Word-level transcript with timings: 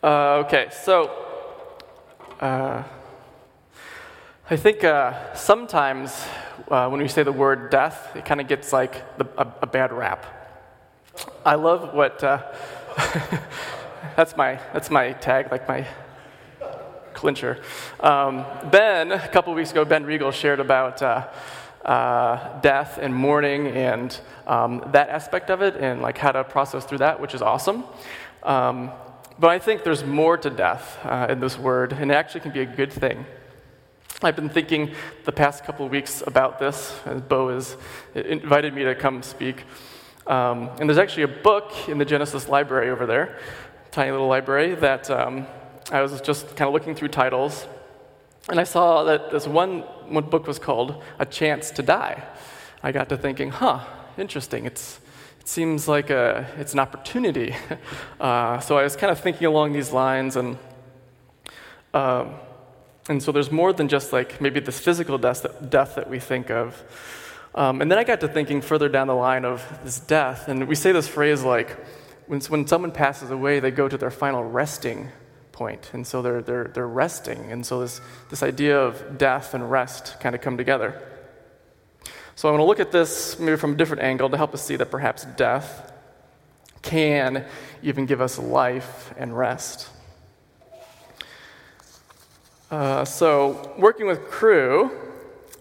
Uh, 0.00 0.44
okay, 0.46 0.68
so 0.70 1.10
uh, 2.38 2.84
I 4.48 4.56
think 4.56 4.84
uh, 4.84 5.34
sometimes 5.34 6.24
uh, 6.68 6.88
when 6.88 7.00
we 7.00 7.08
say 7.08 7.24
the 7.24 7.32
word 7.32 7.70
death, 7.70 8.14
it 8.14 8.24
kind 8.24 8.40
of 8.40 8.46
gets 8.46 8.72
like 8.72 9.18
the, 9.18 9.26
a, 9.36 9.52
a, 9.62 9.66
bad 9.66 9.92
rap. 9.92 10.24
I 11.44 11.56
love 11.56 11.94
what 11.94 12.22
uh, 12.22 12.42
that's 14.16 14.36
my 14.36 14.60
that's 14.72 14.88
my 14.88 15.14
tag, 15.14 15.50
like 15.50 15.66
my 15.66 15.84
clincher. 17.12 17.60
Um, 17.98 18.44
ben, 18.70 19.10
a 19.10 19.26
couple 19.26 19.52
weeks 19.52 19.72
ago, 19.72 19.84
Ben 19.84 20.04
Regal 20.04 20.30
shared 20.30 20.60
about 20.60 21.02
uh, 21.02 21.26
uh, 21.84 22.60
death 22.60 22.98
and 23.02 23.12
mourning 23.12 23.66
and 23.66 24.16
um, 24.46 24.80
that 24.92 25.08
aspect 25.08 25.50
of 25.50 25.60
it 25.60 25.74
and 25.74 26.00
like 26.02 26.18
how 26.18 26.30
to 26.30 26.44
process 26.44 26.84
through 26.84 26.98
that, 26.98 27.18
which 27.18 27.34
is 27.34 27.42
awesome. 27.42 27.82
Um, 28.44 28.92
but 29.38 29.50
I 29.50 29.58
think 29.58 29.84
there's 29.84 30.04
more 30.04 30.36
to 30.36 30.50
death 30.50 30.98
uh, 31.04 31.26
in 31.30 31.40
this 31.40 31.58
word, 31.58 31.92
and 31.92 32.10
it 32.10 32.14
actually 32.14 32.40
can 32.40 32.52
be 32.52 32.60
a 32.60 32.66
good 32.66 32.92
thing. 32.92 33.24
I've 34.20 34.34
been 34.34 34.48
thinking 34.48 34.94
the 35.24 35.32
past 35.32 35.62
couple 35.62 35.86
of 35.86 35.92
weeks 35.92 36.24
about 36.26 36.58
this, 36.58 36.98
as 37.06 37.20
Bo 37.20 37.50
has 37.50 37.76
invited 38.14 38.74
me 38.74 38.82
to 38.84 38.94
come 38.96 39.22
speak. 39.22 39.64
Um, 40.26 40.70
and 40.80 40.88
there's 40.88 40.98
actually 40.98 41.22
a 41.22 41.28
book 41.28 41.72
in 41.88 41.98
the 41.98 42.04
Genesis 42.04 42.48
library 42.48 42.90
over 42.90 43.06
there, 43.06 43.38
tiny 43.92 44.10
little 44.10 44.26
library, 44.26 44.74
that 44.74 45.08
um, 45.08 45.46
I 45.92 46.02
was 46.02 46.20
just 46.20 46.48
kind 46.56 46.66
of 46.66 46.74
looking 46.74 46.94
through 46.96 47.08
titles, 47.08 47.66
and 48.48 48.58
I 48.58 48.64
saw 48.64 49.04
that 49.04 49.30
this 49.30 49.46
one, 49.46 49.80
one 50.08 50.24
book 50.24 50.46
was 50.46 50.58
called 50.58 51.02
A 51.18 51.26
Chance 51.26 51.70
to 51.72 51.82
Die. 51.82 52.22
I 52.82 52.92
got 52.92 53.08
to 53.10 53.16
thinking, 53.16 53.50
huh, 53.50 53.84
interesting. 54.16 54.66
It's, 54.66 55.00
seems 55.48 55.88
like 55.88 56.10
a, 56.10 56.46
it's 56.58 56.74
an 56.74 56.78
opportunity. 56.78 57.54
Uh, 58.20 58.58
so 58.58 58.76
I 58.76 58.82
was 58.82 58.96
kind 58.96 59.12
of 59.12 59.20
thinking 59.20 59.46
along 59.46 59.72
these 59.72 59.92
lines, 59.92 60.34
and, 60.34 60.58
um, 61.94 62.34
and 63.08 63.22
so 63.22 63.30
there's 63.30 63.52
more 63.52 63.72
than 63.72 63.86
just 63.86 64.12
like 64.12 64.40
maybe 64.40 64.58
this 64.58 64.80
physical 64.80 65.16
death 65.18 65.42
that, 65.42 65.70
death 65.70 65.94
that 65.94 66.10
we 66.10 66.18
think 66.18 66.50
of. 66.50 66.82
Um, 67.54 67.80
and 67.80 67.88
then 67.88 67.96
I 67.96 68.02
got 68.02 68.18
to 68.22 68.28
thinking 68.28 68.60
further 68.60 68.88
down 68.88 69.06
the 69.06 69.14
line 69.14 69.44
of 69.44 69.64
this 69.84 70.00
death, 70.00 70.48
and 70.48 70.66
we 70.66 70.74
say 70.74 70.90
this 70.90 71.06
phrase 71.06 71.44
like, 71.44 71.70
when, 72.26 72.40
when 72.40 72.66
someone 72.66 72.90
passes 72.90 73.30
away, 73.30 73.60
they 73.60 73.70
go 73.70 73.88
to 73.88 73.96
their 73.96 74.10
final 74.10 74.42
resting 74.42 75.10
point, 75.52 75.90
and 75.92 76.04
so 76.04 76.20
they're, 76.20 76.42
they're, 76.42 76.72
they're 76.74 76.88
resting. 76.88 77.52
And 77.52 77.64
so 77.64 77.78
this, 77.80 78.00
this 78.30 78.42
idea 78.42 78.76
of 78.80 79.16
death 79.16 79.54
and 79.54 79.70
rest 79.70 80.18
kind 80.18 80.34
of 80.34 80.40
come 80.40 80.56
together. 80.56 81.00
So 82.38 82.48
I 82.48 82.52
want 82.52 82.60
to 82.60 82.66
look 82.66 82.78
at 82.78 82.92
this 82.92 83.36
maybe 83.40 83.56
from 83.56 83.72
a 83.72 83.74
different 83.74 84.04
angle 84.04 84.30
to 84.30 84.36
help 84.36 84.54
us 84.54 84.62
see 84.62 84.76
that 84.76 84.92
perhaps 84.92 85.24
death 85.24 85.92
can 86.82 87.44
even 87.82 88.06
give 88.06 88.20
us 88.20 88.38
life 88.38 89.12
and 89.18 89.36
rest. 89.36 89.88
Uh, 92.70 93.04
so, 93.04 93.74
working 93.76 94.06
with 94.06 94.30
Cru, 94.30 94.88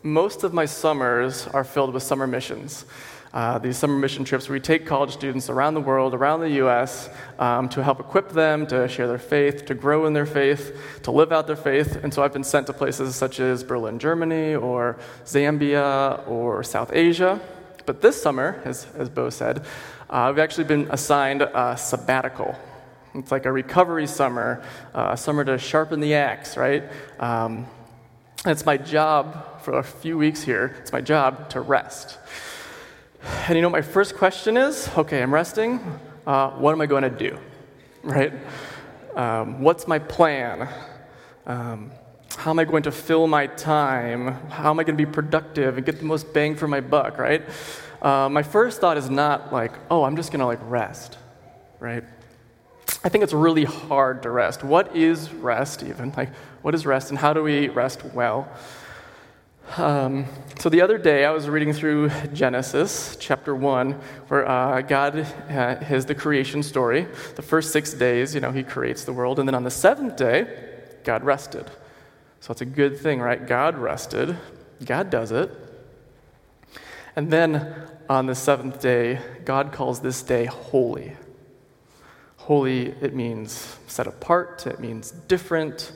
most 0.03 0.43
of 0.43 0.53
my 0.53 0.65
summers 0.65 1.47
are 1.47 1.63
filled 1.63 1.95
with 1.95 2.03
summer 2.03 2.27
missions 2.27 2.85
uh, 3.33 3.57
these 3.59 3.77
summer 3.77 3.97
mission 3.97 4.23
trips 4.23 4.47
where 4.47 4.53
we 4.53 4.59
take 4.59 4.85
college 4.85 5.11
students 5.11 5.49
around 5.49 5.73
the 5.73 5.81
world, 5.81 6.13
around 6.13 6.39
the 6.39 6.51
U.S., 6.51 7.09
um, 7.39 7.69
to 7.69 7.83
help 7.83 7.99
equip 7.99 8.29
them 8.29 8.65
to 8.67 8.87
share 8.87 9.07
their 9.07 9.17
faith, 9.17 9.65
to 9.65 9.75
grow 9.75 10.05
in 10.05 10.13
their 10.13 10.25
faith, 10.25 10.99
to 11.03 11.11
live 11.11 11.31
out 11.31 11.47
their 11.47 11.55
faith. 11.55 11.97
And 12.03 12.13
so 12.13 12.23
I've 12.23 12.33
been 12.33 12.43
sent 12.43 12.67
to 12.67 12.73
places 12.73 13.15
such 13.15 13.39
as 13.39 13.63
Berlin, 13.63 13.99
Germany, 13.99 14.55
or 14.55 14.97
Zambia, 15.25 16.27
or 16.27 16.63
South 16.63 16.91
Asia. 16.93 17.39
But 17.85 18.01
this 18.01 18.21
summer, 18.21 18.61
as, 18.65 18.87
as 18.97 19.09
Bo 19.09 19.29
said, 19.29 19.59
uh, 20.09 20.29
I've 20.29 20.39
actually 20.39 20.65
been 20.65 20.87
assigned 20.89 21.41
a 21.41 21.75
sabbatical. 21.77 22.55
It's 23.13 23.31
like 23.31 23.45
a 23.45 23.51
recovery 23.51 24.07
summer, 24.07 24.63
uh, 24.93 25.09
a 25.11 25.17
summer 25.17 25.43
to 25.45 25.57
sharpen 25.57 25.99
the 25.99 26.15
axe, 26.15 26.55
right? 26.55 26.83
Um, 27.19 27.65
it's 28.45 28.65
my 28.65 28.77
job 28.77 29.61
for 29.61 29.79
a 29.79 29.83
few 29.83 30.17
weeks 30.17 30.43
here, 30.43 30.75
it's 30.79 30.91
my 30.91 31.01
job 31.01 31.49
to 31.49 31.61
rest. 31.61 32.17
And 33.47 33.55
you 33.55 33.61
know, 33.61 33.69
my 33.69 33.81
first 33.81 34.15
question 34.15 34.57
is 34.57 34.89
okay, 34.97 35.21
I'm 35.21 35.33
resting. 35.33 35.79
Uh, 36.25 36.51
what 36.51 36.71
am 36.71 36.81
I 36.81 36.85
going 36.85 37.03
to 37.03 37.09
do? 37.09 37.37
Right? 38.03 38.33
Um, 39.15 39.61
what's 39.61 39.87
my 39.87 39.99
plan? 39.99 40.69
Um, 41.45 41.91
how 42.37 42.51
am 42.51 42.59
I 42.59 42.65
going 42.65 42.83
to 42.83 42.91
fill 42.91 43.27
my 43.27 43.47
time? 43.47 44.33
How 44.49 44.69
am 44.69 44.79
I 44.79 44.83
going 44.83 44.97
to 44.97 45.05
be 45.05 45.11
productive 45.11 45.77
and 45.77 45.85
get 45.85 45.99
the 45.99 46.05
most 46.05 46.33
bang 46.33 46.55
for 46.55 46.67
my 46.67 46.81
buck, 46.81 47.17
right? 47.17 47.43
Uh, 48.01 48.29
my 48.29 48.43
first 48.43 48.79
thought 48.79 48.95
is 48.95 49.09
not 49.09 49.51
like, 49.51 49.73
oh, 49.89 50.03
I'm 50.03 50.15
just 50.15 50.31
going 50.31 50.39
to 50.39 50.45
like 50.45 50.59
rest, 50.61 51.17
right? 51.79 52.03
I 53.03 53.09
think 53.09 53.23
it's 53.23 53.33
really 53.33 53.65
hard 53.65 54.23
to 54.23 54.29
rest. 54.29 54.63
What 54.63 54.95
is 54.95 55.33
rest, 55.33 55.83
even? 55.83 56.13
Like, 56.15 56.29
what 56.61 56.75
is 56.75 56.85
rest, 56.85 57.09
and 57.09 57.17
how 57.17 57.33
do 57.33 57.43
we 57.43 57.69
rest 57.69 58.05
well? 58.05 58.49
Um, 59.75 60.25
so 60.59 60.69
the 60.69 60.81
other 60.81 60.97
day, 60.97 61.25
I 61.25 61.31
was 61.31 61.49
reading 61.49 61.73
through 61.73 62.09
Genesis 62.33 63.17
chapter 63.19 63.53
1, 63.53 63.91
where 64.29 64.47
uh, 64.47 64.81
God 64.81 65.19
uh, 65.19 65.75
has 65.75 66.05
the 66.05 66.15
creation 66.15 66.63
story. 66.63 67.05
The 67.35 67.41
first 67.41 67.73
six 67.73 67.93
days, 67.93 68.33
you 68.33 68.39
know, 68.39 68.51
He 68.51 68.63
creates 68.63 69.03
the 69.03 69.11
world. 69.11 69.39
And 69.39 69.47
then 69.47 69.55
on 69.55 69.63
the 69.63 69.71
seventh 69.71 70.15
day, 70.15 70.47
God 71.03 71.23
rested. 71.23 71.69
So 72.39 72.51
it's 72.51 72.61
a 72.61 72.65
good 72.65 72.97
thing, 72.97 73.19
right? 73.19 73.45
God 73.45 73.77
rested, 73.77 74.37
God 74.83 75.09
does 75.09 75.31
it. 75.31 75.51
And 77.15 77.29
then 77.29 77.75
on 78.09 78.25
the 78.25 78.35
seventh 78.35 78.81
day, 78.81 79.19
God 79.43 79.73
calls 79.73 79.99
this 79.99 80.23
day 80.23 80.45
holy. 80.45 81.17
Holy, 82.37 82.87
it 83.01 83.13
means 83.13 83.75
set 83.87 84.07
apart, 84.07 84.65
it 84.65 84.79
means 84.79 85.11
different. 85.11 85.91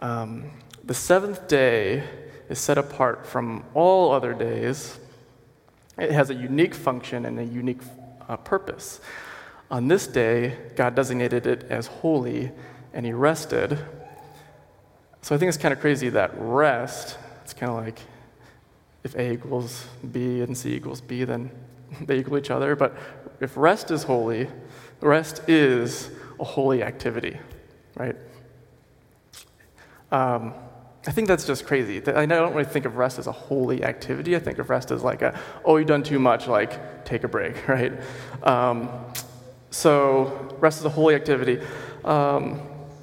Um, 0.00 0.50
the 0.82 0.94
seventh 0.94 1.46
day, 1.46 2.02
is 2.48 2.58
set 2.58 2.78
apart 2.78 3.26
from 3.26 3.64
all 3.74 4.12
other 4.12 4.34
days. 4.34 4.98
It 5.98 6.10
has 6.10 6.30
a 6.30 6.34
unique 6.34 6.74
function 6.74 7.24
and 7.24 7.38
a 7.38 7.44
unique 7.44 7.80
uh, 8.28 8.36
purpose. 8.36 9.00
On 9.70 9.88
this 9.88 10.06
day, 10.06 10.56
God 10.76 10.94
designated 10.94 11.46
it 11.46 11.64
as 11.70 11.86
holy 11.86 12.52
and 12.92 13.04
he 13.04 13.12
rested. 13.12 13.78
So 15.22 15.34
I 15.34 15.38
think 15.38 15.48
it's 15.48 15.58
kind 15.58 15.74
of 15.74 15.80
crazy 15.80 16.08
that 16.10 16.30
rest, 16.36 17.18
it's 17.42 17.52
kind 17.52 17.70
of 17.70 17.84
like 17.84 18.00
if 19.02 19.14
A 19.14 19.32
equals 19.32 19.86
B 20.12 20.40
and 20.40 20.56
C 20.56 20.74
equals 20.74 21.00
B, 21.00 21.24
then 21.24 21.50
they 22.00 22.18
equal 22.18 22.38
each 22.38 22.50
other. 22.50 22.76
But 22.76 22.96
if 23.40 23.56
rest 23.56 23.90
is 23.90 24.02
holy, 24.02 24.48
rest 25.00 25.48
is 25.48 26.10
a 26.38 26.44
holy 26.44 26.82
activity, 26.82 27.38
right? 27.96 28.16
Um, 30.12 30.54
I 31.06 31.12
think 31.12 31.28
that's 31.28 31.46
just 31.46 31.66
crazy. 31.66 31.98
I 32.08 32.26
don't 32.26 32.52
really 32.52 32.64
think 32.64 32.84
of 32.84 32.96
rest 32.96 33.18
as 33.20 33.28
a 33.28 33.32
holy 33.32 33.84
activity. 33.84 34.34
I 34.34 34.40
think 34.40 34.58
of 34.58 34.70
rest 34.70 34.90
as 34.90 35.04
like 35.04 35.22
a, 35.22 35.38
oh, 35.64 35.76
you've 35.76 35.86
done 35.86 36.02
too 36.02 36.18
much, 36.18 36.48
like 36.48 37.04
take 37.04 37.22
a 37.22 37.28
break, 37.28 37.68
right? 37.68 37.92
Um, 38.42 38.90
so 39.70 40.56
rest 40.58 40.80
is 40.80 40.84
a 40.84 40.90
holy 40.90 41.14
activity. 41.14 41.60
Um, 42.04 42.60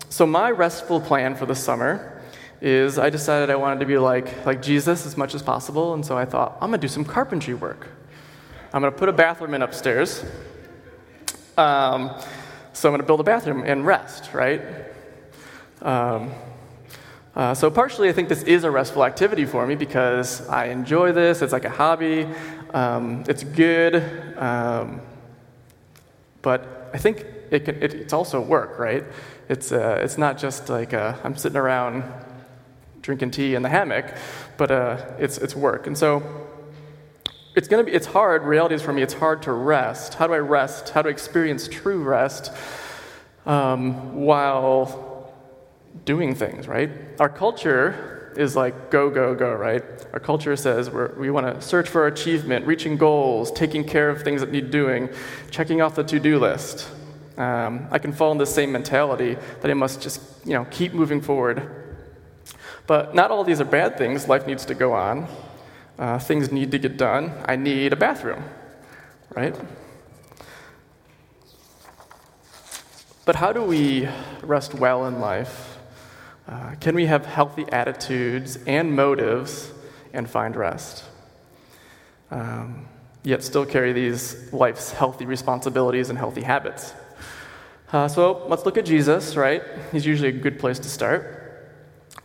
so 0.10 0.28
my 0.28 0.52
restful 0.52 1.00
plan 1.00 1.36
for 1.36 1.46
the 1.46 1.56
summer 1.56 2.22
is 2.62 3.00
I 3.00 3.10
decided 3.10 3.50
I 3.50 3.56
wanted 3.56 3.80
to 3.80 3.86
be 3.86 3.98
like, 3.98 4.46
like 4.46 4.62
Jesus 4.62 5.06
as 5.06 5.18
much 5.18 5.34
as 5.34 5.42
possible, 5.42 5.94
and 5.94 6.06
so 6.06 6.18
I 6.18 6.26
thought, 6.26 6.54
I'm 6.62 6.70
gonna 6.70 6.78
do 6.78 6.88
some 6.88 7.06
carpentry 7.06 7.54
work. 7.54 7.88
I'm 8.74 8.82
gonna 8.82 8.92
put 8.92 9.10
a 9.10 9.14
bathroom 9.14 9.54
in 9.54 9.62
upstairs. 9.62 10.24
Um, 11.58 12.12
so 12.74 12.90
I'm 12.90 12.94
gonna 12.94 13.04
build 13.04 13.20
a 13.20 13.24
bathroom 13.24 13.64
and 13.66 13.86
rest, 13.86 14.34
right? 14.34 14.62
Uh, 17.36 17.52
so, 17.54 17.72
partially, 17.72 18.10
I 18.10 18.14
think 18.14 18.30
this 18.30 18.44
is 18.44 18.64
a 18.64 18.70
restful 18.70 19.04
activity 19.04 19.46
for 19.46 19.66
me 19.66 19.74
because 19.74 20.48
I 20.50 20.66
enjoy 20.66 21.14
this. 21.14 21.42
It's 21.42 21.52
like 21.52 21.66
a 21.66 21.70
hobby, 21.70 22.28
um, 22.76 23.24
it's 23.28 23.44
good, 23.44 23.96
um, 24.38 25.02
but 26.44 26.92
I 26.94 27.00
think 27.00 27.26
it 27.50 27.66
can, 27.66 27.82
it, 27.82 27.96
it's 27.96 28.14
also 28.14 28.40
work, 28.40 28.78
right? 28.78 29.04
It's, 29.50 29.72
uh, 29.72 30.00
it's 30.04 30.20
not 30.20 30.38
just 30.38 30.70
like 30.70 30.94
uh, 30.94 31.16
I'm 31.24 31.36
sitting 31.36 31.58
around 31.58 32.04
drinking 33.02 33.32
tea 33.32 33.56
in 33.56 33.64
the 33.64 33.70
hammock, 33.70 34.14
but 34.58 34.70
uh, 34.70 35.04
it's, 35.18 35.40
it's 35.40 35.56
work. 35.56 35.88
And 35.88 35.98
so, 35.98 36.22
it's 37.56 37.68
going 37.68 37.86
to 37.86 37.92
be 37.92 37.96
it's 37.96 38.08
hard 38.08 38.44
reality 38.44 38.74
is 38.74 38.82
for 38.82 38.92
me 38.94 39.04
it's 39.04 39.14
hard 39.14 39.44
to 39.44 39.52
rest 39.52 40.16
how 40.16 40.26
do 40.26 40.34
i 40.34 40.40
rest 40.40 40.90
how 40.90 41.04
do 41.04 41.10
i 41.10 41.12
experience 41.12 41.68
true 41.68 42.02
rest 42.02 42.52
um, 43.46 44.16
while 44.16 45.13
doing 46.06 46.36
things, 46.36 46.68
right? 46.68 46.90
Our 47.20 47.30
culture 47.30 48.34
is 48.38 48.56
like 48.56 48.90
go, 48.90 49.10
go, 49.10 49.36
go, 49.36 49.54
right? 49.54 49.84
Our 50.14 50.20
culture 50.20 50.56
says 50.56 50.90
we 50.90 51.30
want 51.30 51.48
to 51.48 51.62
search 51.62 51.88
for 51.90 52.08
achievement, 52.08 52.66
reaching 52.66 52.98
goals, 52.98 53.52
taking 53.52 53.84
care 53.84 54.10
of 54.10 54.24
things 54.24 54.42
that 54.42 54.52
need 54.52 54.72
doing, 54.72 55.10
checking 55.52 55.82
off 55.82 55.96
the 55.96 56.04
to 56.04 56.20
do 56.20 56.40
list. 56.40 56.90
Um, 57.38 57.88
I 57.90 58.00
can 58.00 58.14
fall 58.14 58.32
in 58.32 58.38
the 58.38 58.46
same 58.46 58.72
mentality 58.72 59.38
that 59.62 59.72
I 59.72 59.74
must 59.74 60.02
just, 60.02 60.22
you 60.46 60.54
know, 60.54 60.66
keep 60.66 60.94
moving 60.94 61.22
forward. 61.22 61.84
But 62.86 63.16
not 63.16 63.32
all 63.32 63.44
these 63.44 63.62
are 63.62 63.66
bad 63.66 63.98
things. 63.98 64.28
Life 64.28 64.46
needs 64.46 64.66
to 64.66 64.76
go 64.76 64.94
on. 64.94 65.28
Uh, 65.98 66.20
things 66.20 66.52
need 66.52 66.72
to 66.72 66.80
get 66.80 66.98
done. 66.98 67.34
I 67.46 67.56
need 67.56 67.94
a 67.94 67.96
bathroom, 67.96 68.44
right? 69.36 69.56
But 73.26 73.38
how 73.38 73.54
do 73.54 73.64
we 73.64 74.10
rest 74.42 74.74
well 74.74 75.06
in 75.06 75.20
life? 75.20 75.73
Uh, 76.48 76.76
can 76.80 76.96
we 76.96 77.06
have 77.06 77.26
healthy 77.26 77.66
attitudes 77.72 78.58
and 78.68 78.96
motives 78.96 79.72
and 80.12 80.30
find 80.30 80.56
rest? 80.56 81.04
Um, 82.32 82.88
yet 83.24 83.44
still 83.44 83.66
carry 83.66 83.94
these 83.94 84.52
life's 84.52 84.92
healthy 84.92 85.26
responsibilities 85.26 86.10
and 86.10 86.18
healthy 86.18 86.42
habits. 86.42 86.94
Uh, 87.92 88.08
so 88.08 88.46
let's 88.48 88.66
look 88.66 88.78
at 88.78 88.86
Jesus, 88.86 89.36
right? 89.36 89.64
He's 89.92 90.06
usually 90.06 90.30
a 90.30 90.34
good 90.34 90.60
place 90.60 90.80
to 90.80 90.90
start. 90.90 91.72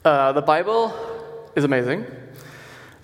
Uh, 0.04 0.32
the 0.32 0.42
Bible 0.42 0.92
is 1.54 1.64
amazing. 1.64 2.06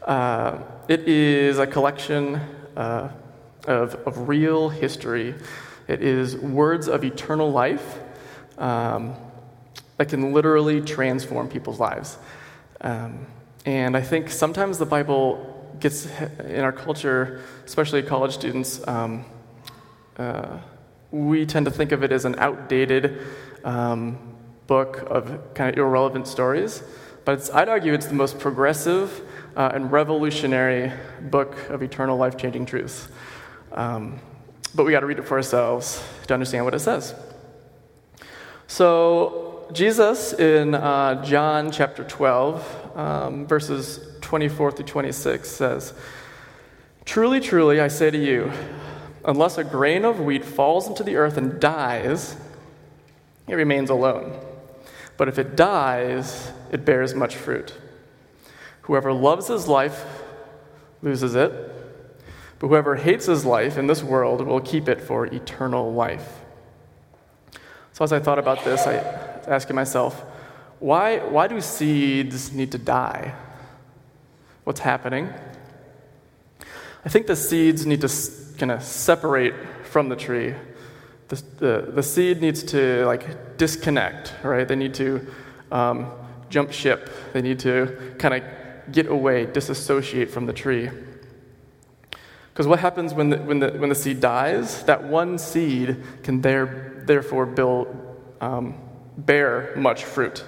Uh, 0.03 0.59
it 0.89 1.07
is 1.09 1.59
a 1.59 1.67
collection 1.67 2.41
uh, 2.77 3.11
of, 3.67 3.95
of 4.07 4.29
real 4.29 4.69
history, 4.69 5.35
it 5.87 6.03
is 6.03 6.37
words 6.37 6.89
of 6.89 7.05
eternal 7.05 7.51
life 7.51 7.99
um, 8.59 9.15
that 9.97 10.09
can 10.09 10.33
literally 10.33 10.81
transform 10.81 11.49
people's 11.49 11.81
lives. 11.81 12.19
Um, 12.81 13.27
and 13.65 13.97
I 13.97 14.03
think 14.03 14.31
sometimes 14.31 14.79
the 14.79 14.87
Bible 14.87 15.77
gets 15.81 16.07
in 16.41 16.61
our 16.61 16.73
culture, 16.73 17.43
especially 17.65 18.03
college 18.03 18.35
students, 18.35 18.87
um, 18.87 19.25
uh, 20.17 20.59
we 21.11 21.47
tend 21.47 21.67
to 21.67 21.73
think 21.73 21.93
of 21.93 22.03
it 22.03 22.13
as 22.13 22.25
an 22.25 22.35
outdated 22.39 23.23
um, 23.65 24.19
book 24.67 25.05
of 25.11 25.55
kind 25.55 25.71
of 25.71 25.79
irrelevant 25.79 26.27
stories. 26.27 26.83
But 27.25 27.49
I'd 27.55 27.69
argue 27.69 27.95
it's 27.95 28.07
the 28.07 28.15
most 28.15 28.39
progressive 28.39 29.23
uh, 29.57 29.71
and 29.73 29.91
revolutionary 29.91 30.93
book 31.23 31.71
of 31.71 31.83
eternal 31.83 32.17
life 32.17 32.37
changing 32.37 32.67
truths. 32.67 33.09
Um, 33.73 34.21
but 34.75 34.85
we 34.85 34.93
got 34.93 35.01
to 35.01 35.07
read 35.07 35.19
it 35.19 35.27
for 35.27 35.37
ourselves 35.37 36.03
to 36.27 36.35
understand 36.35 36.65
what 36.65 36.75
it 36.75 36.81
says. 36.81 37.15
So, 38.67 39.44
Jesus 39.73 40.33
in 40.33 40.75
uh, 40.75 41.25
John 41.25 41.71
chapter 41.71 42.05
12, 42.05 42.97
um, 42.97 43.47
verses 43.47 44.01
24 44.21 44.73
through 44.73 44.85
26 44.85 45.49
says, 45.49 45.95
Truly, 47.05 47.41
truly, 47.41 47.81
I 47.81 47.89
say 47.89 48.11
to 48.11 48.19
you, 48.19 48.53
unless 49.25 49.59
a 49.59 49.65
grain 49.65 50.05
of 50.05 50.21
wheat 50.21 50.45
falls 50.45 50.87
into 50.87 51.03
the 51.03 51.17
earth 51.17 51.37
and 51.37 51.61
dies, 51.61 52.37
it 53.49 53.55
remains 53.55 53.91
alone. 53.91 54.39
But 55.17 55.29
if 55.29 55.39
it 55.39 55.57
dies, 55.57 56.53
it 56.71 56.85
bears 56.85 57.15
much 57.15 57.37
fruit. 57.37 57.75
Whoever 58.83 59.13
loves 59.13 59.49
his 59.49 59.67
life 59.67 60.05
loses 61.03 61.35
it, 61.35 61.53
but 62.59 62.69
whoever 62.69 62.97
hates 62.97 63.27
his 63.27 63.45
life 63.45 63.79
in 63.79 63.87
this 63.87 64.03
world 64.03 64.47
will 64.47 64.61
keep 64.61 64.89
it 64.89 65.01
for 65.01 65.27
eternal 65.27 65.93
life. 65.93 66.41
So, 67.93 68.03
as 68.03 68.13
I 68.13 68.19
thought 68.19 68.39
about 68.39 68.65
this, 68.65 68.87
I 68.87 69.34
asking 69.49 69.77
myself, 69.77 70.23
why, 70.81 71.19
why 71.19 71.47
do 71.47 71.61
seeds 71.61 72.53
need 72.53 72.73
to 72.73 72.79
die? 72.79 73.35
What's 74.65 74.81
happening? 74.81 75.33
I 77.05 77.09
think 77.09 77.27
the 77.27 77.37
seeds 77.37 77.87
need 77.87 78.01
to 78.01 78.09
kind 78.59 78.71
of 78.71 78.83
separate 78.83 79.55
from 79.85 80.09
the 80.09 80.17
tree. 80.17 80.55
The, 81.29 81.43
the, 81.59 81.93
the, 81.95 82.03
seed 82.03 82.41
needs 82.41 82.63
to 82.65 83.05
like 83.07 83.57
disconnect, 83.57 84.35
right? 84.43 84.67
They 84.67 84.77
need 84.77 84.95
to 84.95 85.27
um, 85.73 86.11
jump 86.51 86.73
ship. 86.73 87.11
They 87.33 87.43
need 87.43 87.59
to 87.61 88.15
kind 88.19 88.35
of 88.35 88.93
get 88.93 89.07
away, 89.07 89.47
disassociate 89.47 90.31
from 90.31 90.47
the 90.47 90.53
tree. 90.53 90.91
Because 92.53 92.67
what 92.67 92.79
happens 92.79 93.13
when 93.13 93.31
the, 93.31 93.39
when, 93.39 93.59
the, 93.59 93.71
when 93.73 93.89
the 93.89 93.95
seed 93.95 94.21
dies? 94.21 94.85
That 94.85 95.03
one 95.03 95.39
seed 95.39 95.97
can 96.23 96.41
there, 96.41 97.03
therefore 97.05 97.47
build, 97.47 97.89
um, 98.41 98.81
bear 99.17 99.73
much 99.77 100.05
fruit. 100.05 100.45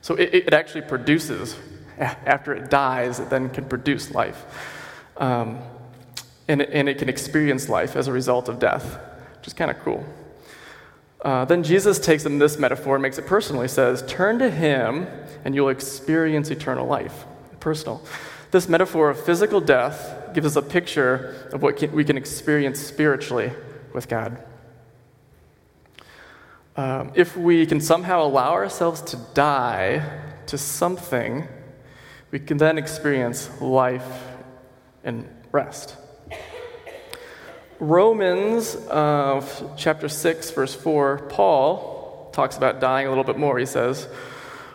So 0.00 0.14
it, 0.16 0.34
it 0.34 0.54
actually 0.54 0.82
produces, 0.82 1.56
after 1.98 2.52
it 2.54 2.70
dies, 2.70 3.20
it 3.20 3.30
then 3.30 3.50
can 3.50 3.64
produce 3.66 4.10
life. 4.12 4.44
Um, 5.16 5.60
and, 6.48 6.60
it, 6.60 6.70
and 6.72 6.88
it 6.88 6.98
can 6.98 7.08
experience 7.08 7.68
life 7.68 7.96
as 7.96 8.08
a 8.08 8.12
result 8.12 8.48
of 8.48 8.58
death, 8.58 8.98
which 9.38 9.46
is 9.46 9.54
kind 9.54 9.70
of 9.70 9.78
cool. 9.80 10.04
Uh, 11.24 11.44
then 11.44 11.62
Jesus 11.62 12.00
takes 12.00 12.26
in 12.26 12.38
this 12.38 12.58
metaphor 12.58 12.96
and 12.96 13.02
makes 13.02 13.16
it 13.16 13.26
personal. 13.26 13.62
He 13.62 13.68
says, 13.68 14.02
Turn 14.08 14.40
to 14.40 14.50
him 14.50 15.06
and 15.44 15.54
you'll 15.54 15.68
experience 15.68 16.50
eternal 16.50 16.86
life. 16.86 17.24
Personal. 17.60 18.02
This 18.50 18.68
metaphor 18.68 19.08
of 19.08 19.24
physical 19.24 19.60
death 19.60 20.34
gives 20.34 20.46
us 20.46 20.56
a 20.56 20.62
picture 20.62 21.48
of 21.52 21.62
what 21.62 21.76
can, 21.76 21.92
we 21.92 22.04
can 22.04 22.16
experience 22.16 22.80
spiritually 22.80 23.52
with 23.94 24.08
God. 24.08 24.36
Um, 26.74 27.12
if 27.14 27.36
we 27.36 27.66
can 27.66 27.80
somehow 27.82 28.24
allow 28.24 28.52
ourselves 28.52 29.02
to 29.02 29.18
die 29.34 30.20
to 30.46 30.56
something, 30.56 31.46
we 32.30 32.38
can 32.38 32.56
then 32.56 32.78
experience 32.78 33.50
life 33.60 34.24
and 35.04 35.28
rest. 35.50 35.96
Romans 37.78 38.74
uh, 38.76 39.44
chapter 39.76 40.08
6, 40.08 40.50
verse 40.52 40.74
4, 40.74 41.26
Paul 41.28 42.30
talks 42.32 42.56
about 42.56 42.80
dying 42.80 43.06
a 43.06 43.10
little 43.10 43.24
bit 43.24 43.38
more. 43.38 43.58
He 43.58 43.66
says, 43.66 44.08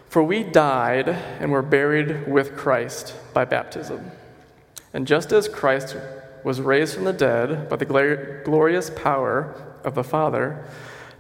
For 0.07 0.21
we 0.21 0.43
died 0.43 1.09
and 1.09 1.51
were 1.51 1.63
buried 1.63 2.27
with 2.27 2.55
Christ 2.55 3.15
by 3.33 3.45
baptism. 3.45 4.11
And 4.93 5.07
just 5.07 5.31
as 5.31 5.47
Christ 5.47 5.97
was 6.43 6.61
raised 6.61 6.93
from 6.93 7.05
the 7.05 7.13
dead 7.13 7.69
by 7.69 7.77
the 7.77 7.85
glorious 8.45 8.91
power 8.91 9.55
of 9.83 9.95
the 9.95 10.03
Father, 10.03 10.63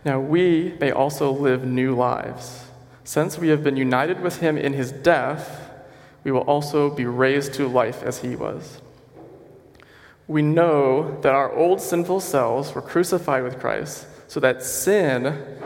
now 0.07 0.19
we 0.19 0.73
may 0.79 0.89
also 0.89 1.31
live 1.31 1.63
new 1.63 1.95
lives. 1.95 2.63
Since 3.03 3.37
we 3.37 3.49
have 3.49 3.63
been 3.63 3.77
united 3.77 4.21
with 4.21 4.39
him 4.39 4.57
in 4.57 4.73
his 4.73 4.91
death, 4.91 5.71
we 6.23 6.31
will 6.31 6.41
also 6.41 6.89
be 6.89 7.05
raised 7.05 7.53
to 7.53 7.67
life 7.67 8.01
as 8.01 8.19
he 8.19 8.35
was 8.35 8.81
we 10.27 10.41
know 10.41 11.19
that 11.21 11.33
our 11.33 11.51
old 11.53 11.79
sinful 11.79 12.19
selves 12.19 12.75
were 12.75 12.81
crucified 12.81 13.43
with 13.43 13.59
Christ 13.59 14.05
so 14.27 14.39
that 14.41 14.61
sin 14.61 15.57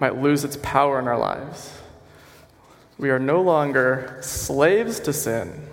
might 0.00 0.16
lose 0.16 0.42
its 0.42 0.56
power 0.62 0.98
in 0.98 1.06
our 1.06 1.18
lives. 1.18 1.80
We 2.98 3.10
are 3.10 3.18
no 3.18 3.42
longer 3.42 4.18
slaves 4.22 5.00
to 5.00 5.12
sin. 5.12 5.68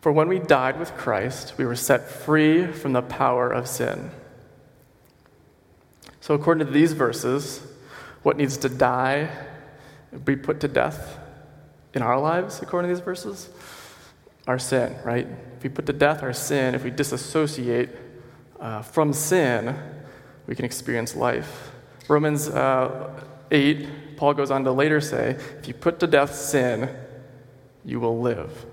For 0.00 0.12
when 0.12 0.28
we 0.28 0.38
died 0.38 0.78
with 0.78 0.96
Christ, 0.96 1.54
we 1.58 1.66
were 1.66 1.74
set 1.74 2.08
free 2.08 2.68
from 2.68 2.92
the 2.92 3.02
power 3.02 3.50
of 3.50 3.66
sin. 3.66 4.12
So, 6.28 6.34
according 6.34 6.66
to 6.66 6.70
these 6.70 6.92
verses, 6.92 7.66
what 8.22 8.36
needs 8.36 8.58
to 8.58 8.68
die, 8.68 9.30
be 10.26 10.36
put 10.36 10.60
to 10.60 10.68
death 10.68 11.18
in 11.94 12.02
our 12.02 12.20
lives, 12.20 12.60
according 12.60 12.90
to 12.90 12.94
these 12.94 13.02
verses? 13.02 13.48
our 14.46 14.58
sin, 14.58 14.94
right? 15.04 15.26
If 15.56 15.62
we 15.62 15.70
put 15.70 15.86
to 15.86 15.94
death 15.94 16.22
our 16.22 16.34
sin, 16.34 16.74
if 16.74 16.84
we 16.84 16.90
disassociate 16.90 17.88
uh, 18.60 18.82
from 18.82 19.14
sin, 19.14 19.74
we 20.46 20.54
can 20.54 20.66
experience 20.66 21.16
life. 21.16 21.70
Romans 22.08 22.48
uh, 22.48 23.10
8, 23.50 24.16
Paul 24.18 24.34
goes 24.34 24.50
on 24.50 24.64
to 24.64 24.72
later 24.72 25.00
say, 25.00 25.30
if 25.58 25.66
you 25.66 25.72
put 25.72 25.98
to 26.00 26.06
death 26.06 26.34
sin, 26.34 26.94
you 27.86 28.00
will 28.00 28.20
live. 28.20 28.66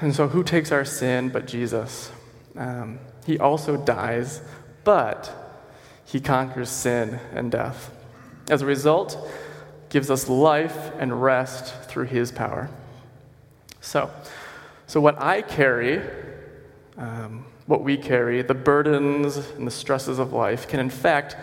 And 0.00 0.14
so, 0.14 0.28
who 0.28 0.42
takes 0.42 0.72
our 0.72 0.86
sin 0.86 1.28
but 1.28 1.46
Jesus? 1.46 2.10
Um, 2.56 3.00
he 3.26 3.38
also 3.38 3.76
dies, 3.76 4.40
but 4.84 5.32
he 6.04 6.20
conquers 6.20 6.68
sin 6.68 7.20
and 7.34 7.52
death. 7.52 7.90
As 8.48 8.62
a 8.62 8.66
result, 8.66 9.16
gives 9.90 10.10
us 10.10 10.28
life 10.28 10.92
and 10.98 11.22
rest 11.22 11.74
through 11.84 12.06
his 12.06 12.32
power. 12.32 12.70
So, 13.80 14.10
so 14.86 15.00
what 15.00 15.20
I 15.20 15.42
carry, 15.42 16.00
um, 16.96 17.44
what 17.66 17.82
we 17.82 17.96
carry, 17.96 18.42
the 18.42 18.54
burdens 18.54 19.36
and 19.36 19.66
the 19.66 19.70
stresses 19.70 20.18
of 20.18 20.32
life, 20.32 20.68
can 20.68 20.80
in 20.80 20.90
fact 20.90 21.36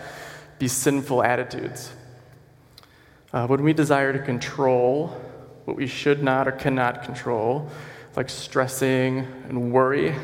be 0.60 0.67
sinful 0.67 1.24
attitudes. 1.24 1.91
Uh, 3.34 3.46
when 3.48 3.63
we 3.63 3.74
desire 3.74 4.13
to 4.13 4.20
control 4.20 5.08
what 5.65 5.75
we 5.75 5.88
should 5.88 6.24
not 6.24 6.48
or 6.48 6.51
cannot 6.51 7.03
control, 7.03 7.70
like 8.15 8.29
stressing 8.29 9.20
and 9.48 9.72
worry, 9.72 10.15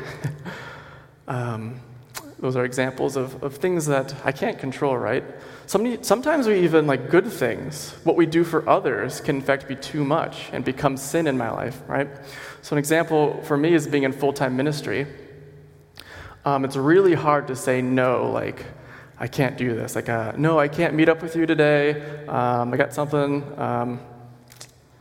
um, 1.28 1.80
those 2.38 2.56
are 2.56 2.64
examples 2.64 3.16
of, 3.16 3.42
of 3.42 3.56
things 3.56 3.86
that 3.86 4.14
I 4.24 4.32
can't 4.32 4.58
control, 4.58 4.96
right? 4.96 5.24
sometimes 5.66 6.46
we 6.46 6.60
even 6.60 6.86
like 6.86 7.08
good 7.10 7.26
things, 7.26 7.94
what 8.04 8.16
we 8.16 8.26
do 8.26 8.44
for 8.44 8.68
others, 8.68 9.20
can 9.20 9.36
in 9.36 9.42
fact 9.42 9.66
be 9.66 9.76
too 9.76 10.04
much 10.04 10.50
and 10.52 10.64
become 10.64 10.96
sin 10.96 11.26
in 11.26 11.38
my 11.38 11.50
life, 11.50 11.82
right? 11.86 12.08
So, 12.60 12.74
an 12.74 12.78
example 12.78 13.42
for 13.44 13.56
me 13.56 13.72
is 13.72 13.86
being 13.86 14.02
in 14.02 14.12
full 14.12 14.32
time 14.32 14.56
ministry. 14.56 15.06
Um, 16.44 16.64
it's 16.64 16.76
really 16.76 17.14
hard 17.14 17.46
to 17.46 17.56
say 17.56 17.80
no, 17.80 18.30
like, 18.30 18.64
I 19.18 19.28
can't 19.28 19.56
do 19.56 19.74
this. 19.74 19.94
Like, 19.94 20.08
uh, 20.08 20.32
no, 20.36 20.58
I 20.58 20.68
can't 20.68 20.94
meet 20.94 21.08
up 21.08 21.22
with 21.22 21.36
you 21.36 21.46
today. 21.46 22.26
Um, 22.26 22.74
I 22.74 22.76
got 22.76 22.92
something. 22.92 23.58
Um, 23.58 24.00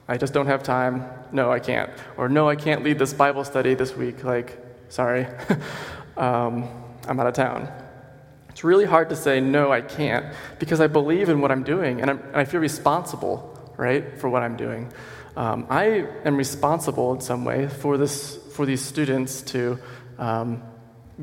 I 0.08 0.18
just 0.18 0.34
don't 0.34 0.48
have 0.48 0.64
time. 0.64 1.06
No, 1.32 1.52
I 1.52 1.60
can't. 1.60 1.90
Or 2.16 2.30
no, 2.30 2.48
I 2.48 2.56
can't 2.56 2.84
lead 2.84 3.00
this 3.00 3.14
Bible 3.14 3.44
study 3.44 3.74
this 3.74 3.96
week. 3.96 4.24
Like, 4.24 4.58
sorry, 4.90 5.28
um, 6.18 6.83
I'm 7.08 7.20
out 7.20 7.28
of 7.28 7.34
town. 7.34 7.72
It's 8.50 8.64
really 8.64 8.86
hard 8.86 9.10
to 9.10 9.16
say, 9.16 9.40
no, 9.40 9.72
I 9.72 9.82
can't, 9.82 10.34
because 10.60 10.80
I 10.80 10.88
believe 10.88 11.30
in 11.30 11.42
what 11.42 11.52
I'm 11.52 11.64
doing 11.64 12.02
and, 12.02 12.10
I'm, 12.10 12.20
and 12.20 12.36
i 12.36 12.46
feel 12.46 12.62
responsible, 12.62 13.74
right, 13.78 14.20
for 14.20 14.30
what 14.30 14.44
I'm 14.44 14.58
doing. 14.58 14.92
Um, 15.36 15.66
I 15.70 16.06
am 16.24 16.38
responsible 16.38 17.14
in 17.14 17.22
some 17.22 17.46
way 17.46 17.68
for, 17.68 17.98
this, 17.98 18.38
for 18.54 18.68
these 18.68 18.82
students 18.82 19.42
to 19.54 19.80
um, 20.20 20.62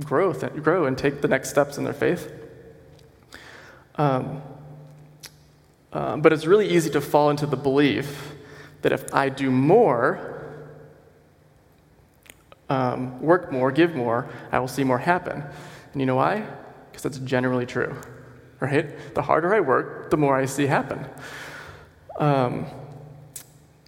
grow, 0.01 0.33
th- 0.33 0.55
grow 0.55 0.87
and 0.87 0.99
take 0.99 1.21
the 1.21 1.29
next 1.29 1.51
steps 1.51 1.79
in 1.79 1.85
their 1.85 1.93
faith. 1.93 2.33
Um, 3.95 4.43
uh, 5.93 6.17
but 6.17 6.33
it's 6.33 6.47
really 6.47 6.69
easy 6.71 6.91
to 6.91 7.01
fall 7.01 7.31
into 7.31 7.47
the 7.47 7.57
belief 7.57 8.33
that 8.83 8.93
if 8.93 9.15
I 9.15 9.29
do 9.29 9.51
more, 9.51 10.40
um, 12.71 13.21
work 13.21 13.53
more, 13.53 13.71
give 13.71 13.95
more, 13.95 14.29
I 14.51 14.59
will 14.61 14.69
see 14.69 14.85
more 14.85 14.99
happen. 14.99 15.43
And 15.93 16.01
you 16.01 16.07
know 16.07 16.17
why? 16.17 16.47
Because 16.91 17.03
that's 17.03 17.19
generally 17.19 17.67
true, 17.67 17.95
right? 18.61 19.15
The 19.15 19.23
harder 19.23 19.55
I 19.55 19.61
work, 19.61 20.11
the 20.11 20.17
more 20.17 20.37
I 20.37 20.47
see 20.47 20.67
happen. 20.67 21.05
Um, 22.19 22.67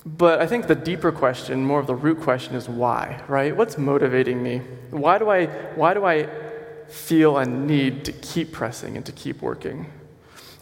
but 0.04 0.40
I 0.40 0.46
think 0.48 0.66
the 0.66 0.74
deeper 0.74 1.12
question, 1.12 1.64
more 1.64 1.78
of 1.78 1.86
the 1.86 1.94
root 1.94 2.20
question, 2.20 2.56
is 2.56 2.68
why, 2.68 3.22
right? 3.28 3.56
What's 3.56 3.78
motivating 3.78 4.42
me? 4.42 4.58
Why 4.90 5.18
do 5.18 5.30
I, 5.30 5.46
why 5.46 5.94
do 5.94 6.04
I 6.04 6.28
feel 6.88 7.38
a 7.38 7.46
need 7.46 8.04
to 8.06 8.12
keep 8.12 8.50
pressing 8.50 8.96
and 8.96 9.06
to 9.06 9.12
keep 9.12 9.40
working? 9.40 9.86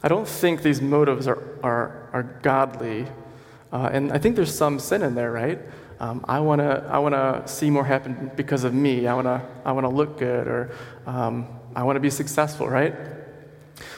I 0.03 0.09
don't 0.09 0.29
think 0.29 0.63
these 0.63 0.83
motives 0.83 1.27
are, 1.27 1.43
are, 1.63 2.11
are 2.13 2.23
godly. 2.43 3.07
Uh, 3.73 3.89
and 3.93 4.13
I 4.13 4.19
think 4.19 4.37
there's 4.37 4.55
some 4.55 4.79
sin 4.79 5.03
in 5.03 5.15
there, 5.15 5.33
right? 5.33 5.59
Um, 6.01 6.25
I 6.27 6.41
want 6.41 6.61
to 6.61 6.85
I 6.91 6.99
wanna 6.99 7.47
see 7.47 7.71
more 7.71 7.85
happen 7.85 8.31
because 8.35 8.65
of 8.65 8.75
me. 8.75 9.07
I 9.07 9.15
want 9.15 9.27
to 9.27 9.43
I 9.65 9.73
wanna 9.73 9.91
look 9.91 10.19
good 10.19 10.49
or 10.49 10.71
um, 11.07 11.47
I 11.77 11.83
want 11.85 11.97
to 11.97 12.01
be 12.01 12.11
successful, 12.11 12.69
right? 12.69 12.95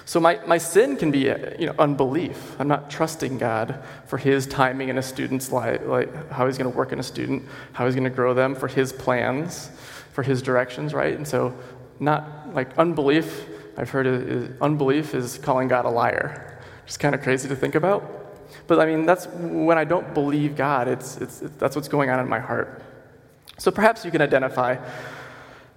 So 0.05 0.21
my, 0.21 0.41
my 0.47 0.59
sin 0.59 0.97
can 0.97 1.11
be 1.11 1.31
uh, 1.31 1.55
you 1.59 1.67
know, 1.67 1.75
unbelief. 1.79 2.57
I'm 2.59 2.69
not 2.69 2.91
trusting 2.91 3.39
God 3.39 3.83
for 4.07 4.19
his 4.19 4.47
timing 4.47 4.89
in 4.89 4.99
a 4.99 5.03
student's 5.03 5.51
life, 5.53 5.81
like 5.85 6.31
how 6.31 6.47
he's 6.47 6.59
going 6.59 6.71
to 6.71 6.77
work 6.77 6.93
in 6.93 6.99
a 6.99 7.03
student, 7.03 7.45
how 7.73 7.87
he's 7.87 7.95
going 7.95 8.05
to 8.05 8.11
grow 8.11 8.35
them, 8.35 8.55
for 8.55 8.69
his 8.69 8.93
plans, 8.93 9.71
for 10.13 10.23
his 10.23 10.43
directions, 10.43 10.93
right? 10.93 11.17
And 11.17 11.27
so 11.27 11.57
not 12.01 12.55
like 12.55 12.77
unbelief 12.79 13.47
I've 13.77 13.91
heard 13.91 14.07
is, 14.07 14.51
unbelief 14.61 15.15
is 15.15 15.39
calling 15.39 15.69
God 15.69 15.85
a 15.85 15.91
liar. 15.91 16.61
It's 16.87 16.97
kind 16.97 17.15
of 17.15 17.23
crazy 17.23 17.49
to 17.49 17.57
think 17.57 17.75
about. 17.75 18.22
But 18.67 18.81
I 18.81 18.87
mean, 18.87 19.07
that's 19.07 19.27
when 19.27 19.79
I 19.79 19.85
don't 19.85 20.15
believe 20.15 20.57
God, 20.57 20.89
it's, 20.89 21.17
it's, 21.19 21.43
it's, 21.43 21.57
that's 21.57 21.77
what's 21.77 21.89
going 21.89 22.11
on 22.11 22.21
in 22.21 22.29
my 22.29 22.39
heart. 22.39 22.83
So 23.59 23.71
perhaps 23.71 24.05
you 24.05 24.11
can 24.11 24.23
identify 24.23 24.77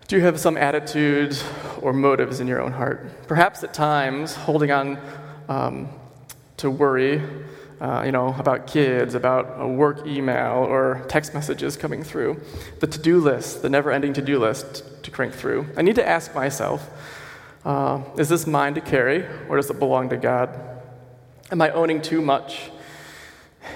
do 0.07 0.15
you 0.15 0.21
have 0.21 0.39
some 0.39 0.55
attitudes 0.55 1.43
or 1.81 1.91
motives 1.91 2.39
in 2.39 2.45
your 2.45 2.61
own 2.61 2.71
heart? 2.71 3.27
Perhaps 3.27 3.63
at 3.63 3.73
times 3.73 4.35
holding 4.35 4.69
on 4.69 4.99
um, 5.49 5.89
to 6.57 6.69
worry, 6.69 7.23
uh, 7.81 8.03
you 8.05 8.11
know, 8.11 8.35
about 8.37 8.67
kids, 8.67 9.15
about 9.15 9.59
a 9.59 9.67
work 9.67 10.05
email 10.05 10.57
or 10.57 11.03
text 11.07 11.33
messages 11.33 11.75
coming 11.75 12.03
through, 12.03 12.39
the 12.81 12.87
to 12.87 12.99
do 12.99 13.19
list, 13.19 13.63
the 13.63 13.69
never 13.69 13.91
ending 13.91 14.13
to 14.13 14.21
do 14.21 14.37
list 14.37 14.83
to 15.01 15.09
crank 15.09 15.33
through. 15.33 15.65
I 15.75 15.81
need 15.81 15.95
to 15.95 16.07
ask 16.07 16.35
myself 16.35 16.87
uh, 17.65 18.03
is 18.19 18.29
this 18.29 18.45
mine 18.45 18.75
to 18.75 18.81
carry, 18.81 19.25
or 19.49 19.55
does 19.55 19.71
it 19.71 19.79
belong 19.79 20.09
to 20.09 20.17
God? 20.17 20.51
Am 21.51 21.61
I 21.61 21.69
owning 21.71 22.01
too 22.01 22.21
much? 22.21 22.71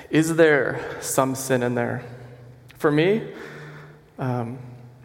Is 0.09 0.35
there 0.35 0.79
some 1.01 1.35
sin 1.35 1.61
in 1.61 1.75
there? 1.75 2.03
For 2.77 2.91
me, 2.91 3.21
um, 4.17 4.57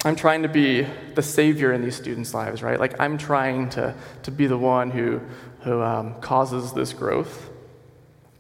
I'm 0.05 0.17
trying 0.17 0.43
to 0.43 0.49
be 0.49 0.87
the 1.15 1.23
savior 1.23 1.73
in 1.73 1.83
these 1.83 1.97
students' 1.97 2.33
lives, 2.33 2.63
right? 2.63 2.81
Like, 2.81 2.99
I'm 3.01 3.19
trying 3.19 3.69
to, 3.71 3.95
to 4.23 4.31
be 4.31 4.47
the 4.47 4.57
one 4.57 4.91
who, 4.91 5.21
who 5.61 5.83
um, 5.83 6.21
causes 6.21 6.73
this 6.73 6.93
growth. 6.93 7.51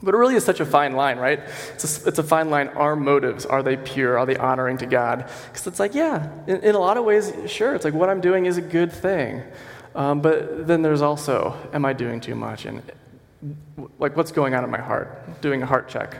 But 0.02 0.14
it 0.14 0.18
really 0.18 0.36
is 0.36 0.44
such 0.44 0.60
a 0.60 0.66
fine 0.66 0.94
line, 0.94 1.18
right? 1.18 1.40
It's 1.74 2.04
a, 2.04 2.08
it's 2.08 2.18
a 2.18 2.22
fine 2.22 2.50
line. 2.50 2.68
Our 2.68 2.96
motives, 2.96 3.46
are 3.46 3.62
they 3.62 3.76
pure? 3.76 4.18
Are 4.18 4.26
they 4.26 4.36
honoring 4.36 4.78
to 4.78 4.86
God? 4.86 5.30
Because 5.46 5.66
it's 5.66 5.80
like, 5.80 5.94
yeah, 5.94 6.30
in, 6.46 6.62
in, 6.62 6.74
a 6.74 6.78
lot 6.78 6.96
of 6.96 7.04
ways, 7.04 7.32
sure, 7.46 7.74
it's 7.74 7.84
like 7.84 7.94
what 7.94 8.10
I'm 8.10 8.20
doing 8.20 8.46
is 8.46 8.56
a 8.58 8.62
good 8.62 8.92
thing. 8.92 9.42
Um, 9.94 10.20
but 10.20 10.66
then 10.66 10.82
there's 10.82 11.02
also, 11.02 11.56
am 11.72 11.84
I 11.84 11.92
doing 11.92 12.20
too 12.20 12.34
much? 12.34 12.66
And 12.66 12.82
like, 13.98 14.16
what's 14.16 14.32
going 14.32 14.54
on 14.54 14.64
in 14.64 14.70
my 14.70 14.80
heart? 14.80 15.40
Doing 15.40 15.62
a 15.62 15.66
heart 15.66 15.88
check. 15.88 16.16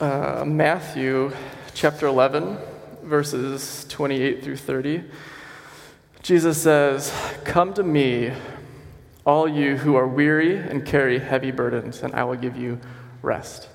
Uh, 0.00 0.44
Matthew 0.46 1.32
chapter 1.74 2.06
11, 2.06 2.58
verses 3.02 3.86
28 3.88 4.44
through 4.44 4.56
30. 4.56 5.04
Jesus 6.22 6.62
says, 6.62 7.12
Come 7.44 7.72
to 7.74 7.82
me, 7.82 8.32
all 9.24 9.48
you 9.48 9.76
who 9.76 9.96
are 9.96 10.06
weary 10.06 10.56
and 10.56 10.84
carry 10.84 11.18
heavy 11.18 11.50
burdens, 11.50 12.02
and 12.02 12.14
I 12.14 12.24
will 12.24 12.36
give 12.36 12.56
you 12.56 12.78
rest. 13.22 13.68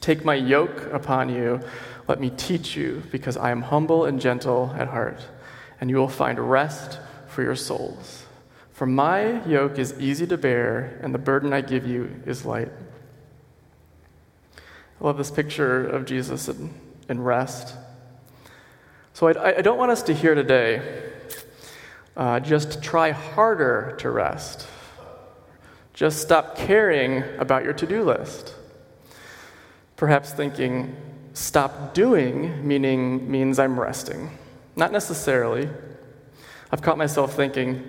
Take 0.00 0.24
my 0.24 0.34
yoke 0.34 0.92
upon 0.92 1.28
you 1.28 1.60
let 2.08 2.20
me 2.20 2.30
teach 2.30 2.74
you, 2.74 3.02
because 3.12 3.36
I 3.36 3.50
am 3.50 3.60
humble 3.60 4.06
and 4.06 4.18
gentle 4.18 4.74
at 4.76 4.88
heart, 4.88 5.20
and 5.78 5.90
you 5.90 5.96
will 5.96 6.08
find 6.08 6.38
rest 6.38 6.98
for 7.28 7.42
your 7.42 7.54
souls. 7.54 8.24
For 8.78 8.86
my 8.86 9.44
yoke 9.44 9.76
is 9.76 9.98
easy 9.98 10.24
to 10.28 10.38
bear, 10.38 11.00
and 11.02 11.12
the 11.12 11.18
burden 11.18 11.52
I 11.52 11.62
give 11.62 11.84
you 11.84 12.22
is 12.26 12.44
light. 12.44 12.70
I 14.56 15.04
love 15.04 15.18
this 15.18 15.32
picture 15.32 15.84
of 15.84 16.06
Jesus 16.06 16.46
in, 16.46 16.72
in 17.08 17.20
rest. 17.20 17.74
So 19.14 19.26
I, 19.26 19.56
I, 19.56 19.62
don't 19.62 19.78
want 19.78 19.90
us 19.90 20.02
to 20.04 20.14
hear 20.14 20.36
today 20.36 21.10
uh, 22.16 22.38
just 22.38 22.80
try 22.80 23.10
harder 23.10 23.96
to 23.98 24.10
rest. 24.10 24.68
Just 25.92 26.22
stop 26.22 26.56
caring 26.56 27.24
about 27.40 27.64
your 27.64 27.72
to 27.72 27.84
do 27.84 28.04
list. 28.04 28.54
Perhaps 29.96 30.34
thinking, 30.34 30.94
Stop 31.32 31.94
doing 31.94 32.64
meaning 32.64 33.28
means 33.28 33.58
I'm 33.58 33.80
resting. 33.80 34.38
Not 34.76 34.92
necessarily. 34.92 35.68
I've 36.70 36.82
caught 36.82 36.96
myself 36.96 37.34
thinking, 37.34 37.82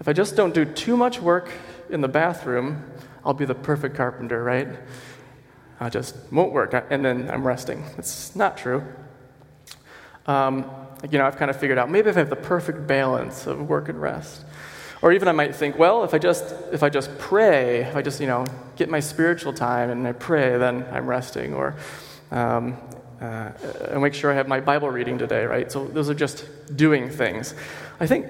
if 0.00 0.08
I 0.08 0.12
just 0.12 0.34
don't 0.34 0.54
do 0.54 0.64
too 0.64 0.96
much 0.96 1.20
work 1.20 1.50
in 1.90 2.00
the 2.00 2.08
bathroom, 2.08 2.82
I'll 3.24 3.34
be 3.34 3.44
the 3.44 3.54
perfect 3.54 3.94
carpenter, 3.96 4.42
right? 4.42 4.68
I 5.78 5.90
just 5.90 6.16
won't 6.32 6.52
work, 6.52 6.74
and 6.90 7.04
then 7.04 7.30
I'm 7.30 7.46
resting. 7.46 7.84
It's 7.98 8.34
not 8.34 8.56
true. 8.56 8.82
Um, 10.26 10.70
you 11.10 11.18
know, 11.18 11.26
I've 11.26 11.36
kind 11.36 11.50
of 11.50 11.58
figured 11.58 11.78
out 11.78 11.90
maybe 11.90 12.10
if 12.10 12.16
I 12.16 12.20
have 12.20 12.30
the 12.30 12.36
perfect 12.36 12.86
balance 12.86 13.46
of 13.46 13.68
work 13.68 13.88
and 13.88 14.00
rest. 14.00 14.44
Or 15.02 15.12
even 15.12 15.28
I 15.28 15.32
might 15.32 15.54
think, 15.54 15.78
well, 15.78 16.04
if 16.04 16.12
I 16.12 16.18
just 16.18 16.54
if 16.72 16.82
I 16.82 16.90
just 16.90 17.16
pray, 17.18 17.80
if 17.80 17.96
I 17.96 18.02
just 18.02 18.20
you 18.20 18.26
know 18.26 18.44
get 18.76 18.90
my 18.90 19.00
spiritual 19.00 19.52
time 19.52 19.90
and 19.90 20.06
I 20.06 20.12
pray, 20.12 20.58
then 20.58 20.86
I'm 20.92 21.06
resting. 21.06 21.54
Or 21.54 21.74
um, 22.30 22.76
uh, 23.20 23.50
make 23.98 24.12
sure 24.12 24.30
I 24.30 24.34
have 24.34 24.48
my 24.48 24.60
Bible 24.60 24.90
reading 24.90 25.18
today, 25.18 25.44
right? 25.46 25.72
So 25.72 25.86
those 25.86 26.10
are 26.10 26.14
just 26.14 26.44
doing 26.76 27.08
things. 27.08 27.54
I 27.98 28.06
think 28.06 28.26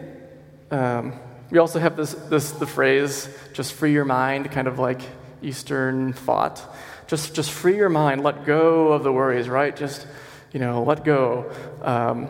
um, 0.70 1.18
we 1.50 1.58
also 1.58 1.78
have 1.78 1.96
this, 1.96 2.14
this 2.14 2.52
the 2.52 2.66
phrase 2.66 3.28
"just 3.52 3.72
free 3.72 3.92
your 3.92 4.04
mind," 4.04 4.50
kind 4.50 4.68
of 4.68 4.78
like 4.78 5.02
Eastern 5.42 6.12
thought. 6.12 6.62
Just 7.06 7.34
just 7.34 7.50
free 7.50 7.76
your 7.76 7.88
mind, 7.88 8.22
let 8.22 8.44
go 8.44 8.92
of 8.92 9.02
the 9.02 9.12
worries, 9.12 9.48
right? 9.48 9.74
Just 9.76 10.06
you 10.52 10.60
know, 10.60 10.82
let 10.82 11.04
go, 11.04 11.50
um, 11.82 12.28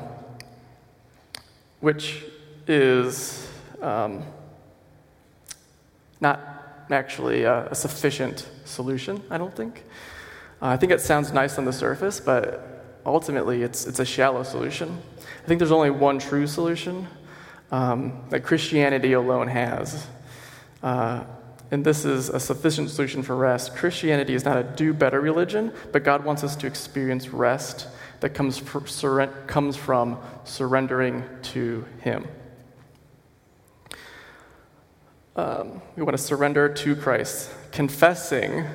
which 1.81 2.25
is 2.67 3.49
um, 3.81 4.23
not 6.21 6.87
actually 6.91 7.45
a, 7.45 7.67
a 7.67 7.75
sufficient 7.75 8.49
solution, 8.65 9.23
I 9.31 9.39
don't 9.39 9.55
think. 9.55 9.85
Uh, 10.61 10.67
I 10.67 10.77
think 10.77 10.93
it 10.93 11.01
sounds 11.01 11.33
nice 11.33 11.57
on 11.59 11.65
the 11.65 11.73
surface, 11.73 12.21
but 12.21 13.01
ultimately 13.07 13.63
it's, 13.63 13.87
it's 13.87 13.99
a 13.99 14.05
shallow 14.05 14.43
solution. 14.43 15.01
I 15.43 15.47
think 15.47 15.59
there's 15.59 15.73
only 15.73 15.91
one 15.91 16.19
true 16.19 16.47
solution 16.47 17.09
um, 17.71 18.25
that 18.31 18.43
Christianity 18.43 19.13
alone 19.13 19.49
has. 19.49 20.07
Uh, 20.83 21.25
and 21.71 21.85
this 21.85 22.05
is 22.05 22.29
a 22.29 22.41
sufficient 22.41 22.91
solution 22.91 23.23
for 23.23 23.37
rest. 23.37 23.77
Christianity 23.77 24.35
is 24.35 24.45
not 24.45 24.57
a 24.57 24.63
do 24.63 24.93
better 24.93 25.21
religion, 25.21 25.73
but 25.93 26.03
God 26.03 26.25
wants 26.25 26.43
us 26.43 26.57
to 26.57 26.67
experience 26.67 27.29
rest 27.29 27.87
that 28.21 28.31
comes, 28.31 28.59
from, 28.59 28.85
comes 29.47 29.77
from 29.77 30.19
surrendering 30.45 31.25
to 31.43 31.87
Him. 32.01 32.27
Um, 35.37 35.81
we 35.97 36.03
want 36.03 36.17
to 36.17 36.23
surrender 36.23 36.69
to 36.69 36.97
Christ, 36.97 37.51
confessing 37.71 38.67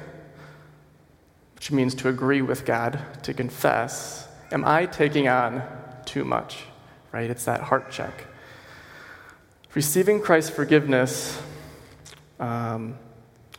which 1.66 1.72
means 1.72 1.96
to 1.96 2.10
agree 2.10 2.44
with 2.44 2.64
God, 2.64 3.00
to 3.24 3.34
confess, 3.34 4.28
am 4.52 4.64
I 4.66 4.86
taking 4.86 5.28
on 5.28 5.64
too 6.06 6.24
much? 6.24 6.64
Right? 7.12 7.28
It's 7.28 7.46
that 7.46 7.62
heart 7.62 7.92
check. 7.92 8.28
Receiving 9.76 10.22
Christ's 10.22 10.52
forgiveness 10.52 11.38
um, 12.40 12.98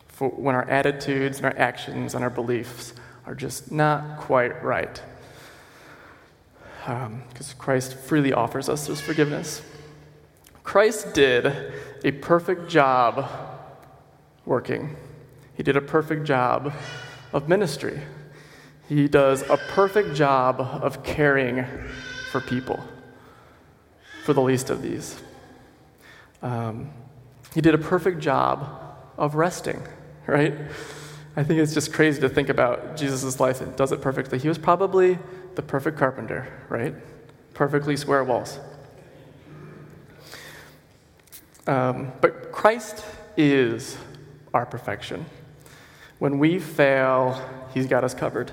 for 0.09 0.31
when 0.31 0.55
our 0.55 0.67
attitudes 0.67 1.37
and 1.37 1.45
our 1.45 1.57
actions 1.59 2.15
and 2.15 2.25
our 2.25 2.31
beliefs 2.31 2.95
are 3.27 3.35
just 3.35 3.71
not 3.71 4.21
quite 4.21 4.65
right. 4.65 5.03
because 6.81 7.53
um, 7.53 7.59
Christ 7.59 7.99
freely 7.99 8.33
offers 8.33 8.71
us 8.71 8.87
this 8.87 8.99
forgiveness. 8.99 9.61
Christ 10.65 11.13
did 11.13 11.53
a 12.03 12.13
perfect 12.13 12.71
job 12.71 13.29
working, 14.47 14.97
He 15.55 15.63
did 15.63 15.77
a 15.77 15.83
perfect 15.83 16.25
job 16.25 16.73
of 17.35 17.47
ministry. 17.47 18.01
He 18.89 19.07
does 19.07 19.43
a 19.51 19.59
perfect 19.59 20.15
job 20.15 20.61
of 20.61 21.03
caring 21.03 21.67
for 22.31 22.41
people, 22.41 22.83
for 24.25 24.33
the 24.33 24.41
least 24.41 24.71
of 24.71 24.81
these. 24.81 25.21
Um, 26.43 26.91
he 27.55 27.61
did 27.61 27.75
a 27.75 27.79
perfect 27.79 28.21
job 28.21 28.69
of 29.17 29.35
resting, 29.35 29.83
right? 30.27 30.55
I 31.37 31.43
think 31.43 31.61
it's 31.61 31.75
just 31.75 31.93
crazy 31.93 32.21
to 32.23 32.29
think 32.29 32.49
about 32.49 32.97
Jesus' 32.97 33.41
life 33.41 33.61
and 33.61 33.75
does 33.77 33.93
it 33.93 34.01
perfectly. 34.01 34.39
He 34.39 34.49
was 34.49 34.59
probably 34.59 35.19
the 35.55 35.63
perfect 35.63 35.99
carpenter, 35.99 36.49
right? 36.69 36.95
Perfectly 37.55 37.97
square 37.97 38.25
walls. 38.25 38.59
Um, 41.67 42.13
but 42.21 42.53
Christ 42.53 43.05
is 43.37 43.99
our 44.55 44.65
perfection. 44.65 45.27
When 46.19 46.39
we 46.39 46.59
fail, 46.59 47.41
He's 47.75 47.87
got 47.87 48.05
us 48.05 48.15
covered. 48.15 48.53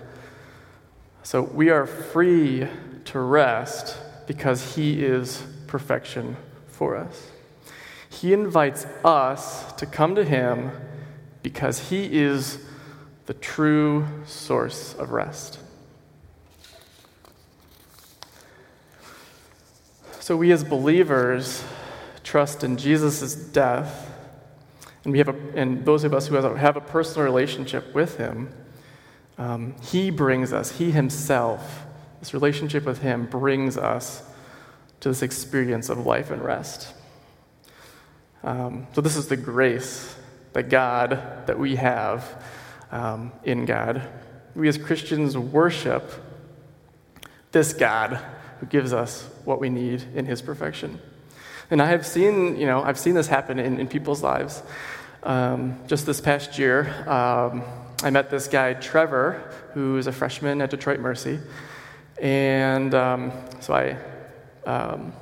So 1.22 1.44
we 1.44 1.70
are 1.70 1.86
free 1.86 2.68
to 3.06 3.20
rest 3.20 3.98
because 4.28 4.76
He 4.76 5.04
is 5.04 5.44
perfection 5.68 6.36
for 6.68 6.98
us. 6.98 7.33
He 8.22 8.32
invites 8.32 8.86
us 9.04 9.74
to 9.74 9.86
come 9.86 10.16
to 10.16 10.24
Him 10.24 10.72
because 11.42 11.90
He 11.90 12.22
is 12.22 12.60
the 13.26 13.34
true 13.34 14.06
source 14.26 14.94
of 14.94 15.12
rest. 15.12 15.60
So, 20.20 20.38
we 20.38 20.52
as 20.52 20.64
believers 20.64 21.64
trust 22.24 22.64
in 22.64 22.78
Jesus' 22.78 23.36
death, 23.36 24.10
and, 25.04 25.12
we 25.12 25.18
have 25.18 25.30
a, 25.30 25.36
and 25.56 25.84
those 25.84 26.04
of 26.04 26.14
us 26.14 26.28
who 26.28 26.36
have 26.36 26.78
a 26.78 26.82
personal 26.82 27.26
relationship 27.26 27.94
with 27.94 28.18
Him, 28.18 28.54
um, 29.38 29.76
He 29.82 30.12
brings 30.12 30.54
us, 30.54 30.72
He 30.78 30.92
Himself, 30.92 31.86
this 32.20 32.34
relationship 32.34 32.86
with 32.86 33.02
Him 33.02 33.26
brings 33.26 33.76
us 33.76 34.24
to 35.02 35.10
this 35.10 35.22
experience 35.22 35.90
of 35.90 36.06
life 36.06 36.32
and 36.32 36.42
rest. 36.42 36.94
Um, 38.44 38.88
so, 38.94 39.02
this 39.02 39.16
is 39.16 39.28
the 39.28 39.38
grace 39.38 40.16
that 40.54 40.70
God, 40.70 41.48
that 41.48 41.58
we 41.58 41.76
have 41.78 42.44
um, 42.92 43.32
in 43.44 43.66
God. 43.66 44.08
We 44.56 44.68
as 44.68 44.78
Christians 44.78 45.38
worship 45.38 46.04
this 47.52 47.74
God 47.74 48.20
who 48.60 48.66
gives 48.66 48.94
us 48.94 49.28
what 49.46 49.60
we 49.60 49.70
need 49.70 50.04
in 50.16 50.26
his 50.26 50.42
perfection. 50.42 51.00
And 51.72 51.82
I 51.82 51.88
have 51.88 52.06
seen, 52.06 52.58
you 52.58 52.66
know, 52.66 52.84
I've 52.84 53.00
seen 53.00 53.16
this 53.16 53.28
happen 53.28 53.60
in, 53.60 53.80
in 53.80 53.88
people's 53.88 54.22
lives. 54.22 54.62
Um, 55.24 55.80
just 55.88 56.06
this 56.06 56.20
past 56.20 56.60
year, 56.60 57.10
um, 57.10 57.64
I 58.04 58.10
met 58.10 58.30
this 58.30 58.48
guy, 58.48 58.74
Trevor, 58.74 59.54
who 59.74 59.98
is 59.98 60.08
a 60.08 60.12
freshman 60.12 60.62
at 60.62 60.70
Detroit 60.70 61.00
Mercy. 61.00 61.40
And 62.22 62.94
um, 62.94 63.32
so 63.60 63.74
I 63.74 63.98
um, 64.70 65.14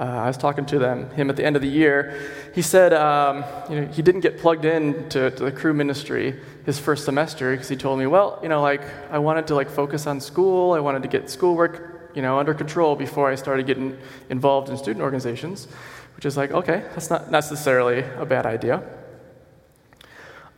uh, 0.00 0.04
I 0.04 0.28
was 0.28 0.38
talking 0.38 0.64
to 0.64 0.78
them, 0.78 1.10
him 1.10 1.28
at 1.28 1.36
the 1.36 1.44
end 1.44 1.56
of 1.56 1.62
the 1.62 1.68
year. 1.68 2.18
He 2.54 2.62
said 2.62 2.94
um, 2.94 3.44
you 3.68 3.80
know, 3.80 3.86
he 3.88 4.00
didn't 4.00 4.22
get 4.22 4.38
plugged 4.38 4.64
in 4.64 5.10
to, 5.10 5.30
to 5.30 5.44
the 5.44 5.52
Cru 5.52 5.74
ministry 5.74 6.40
his 6.64 6.78
first 6.78 7.04
semester 7.04 7.52
because 7.52 7.68
he 7.68 7.76
told 7.76 7.98
me, 7.98 8.06
well, 8.06 8.38
you 8.42 8.48
know, 8.48 8.62
like 8.62 8.80
I 9.10 9.18
wanted 9.18 9.46
to 9.48 9.54
like 9.54 9.68
focus 9.68 10.06
on 10.06 10.18
school. 10.18 10.72
I 10.72 10.80
wanted 10.80 11.02
to 11.02 11.08
get 11.08 11.28
schoolwork, 11.28 12.12
you 12.14 12.22
know, 12.22 12.38
under 12.38 12.54
control 12.54 12.96
before 12.96 13.30
I 13.30 13.34
started 13.34 13.66
getting 13.66 13.98
involved 14.30 14.70
in 14.70 14.78
student 14.78 15.02
organizations, 15.02 15.68
which 16.16 16.24
is 16.24 16.34
like, 16.34 16.50
okay, 16.50 16.82
that's 16.94 17.10
not 17.10 17.30
necessarily 17.30 18.02
a 18.16 18.24
bad 18.24 18.46
idea. 18.46 18.82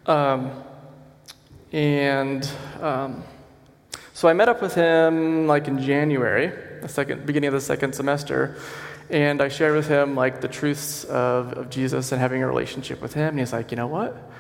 Um, 0.07 0.62
and 1.72 2.48
um, 2.81 3.24
so 4.12 4.28
I 4.28 4.35
met 4.35 4.48
up 4.48 4.62
with 4.62 4.76
him 4.76 5.48
like 5.48 5.66
in 5.66 5.83
January, 5.83 6.52
the 6.81 6.88
second 6.88 7.26
beginning 7.26 7.48
of 7.48 7.55
the 7.55 7.61
second 7.61 7.92
semester 7.92 8.57
and 9.10 9.42
I 9.42 9.48
shared 9.48 9.74
with 9.74 9.88
him 9.88 10.14
like 10.14 10.40
the 10.40 10.48
truths 10.48 11.04
of, 11.04 11.52
of 11.54 11.70
Jesus 11.70 12.12
and 12.12 12.20
having 12.20 12.42
a 12.42 12.46
relationship 12.46 13.00
with 13.00 13.14
him. 13.14 13.28
And 13.28 13.38
he's 13.38 13.52
like, 13.52 13.70
you 13.70 13.76
know 13.76 13.86
what? 13.86 14.30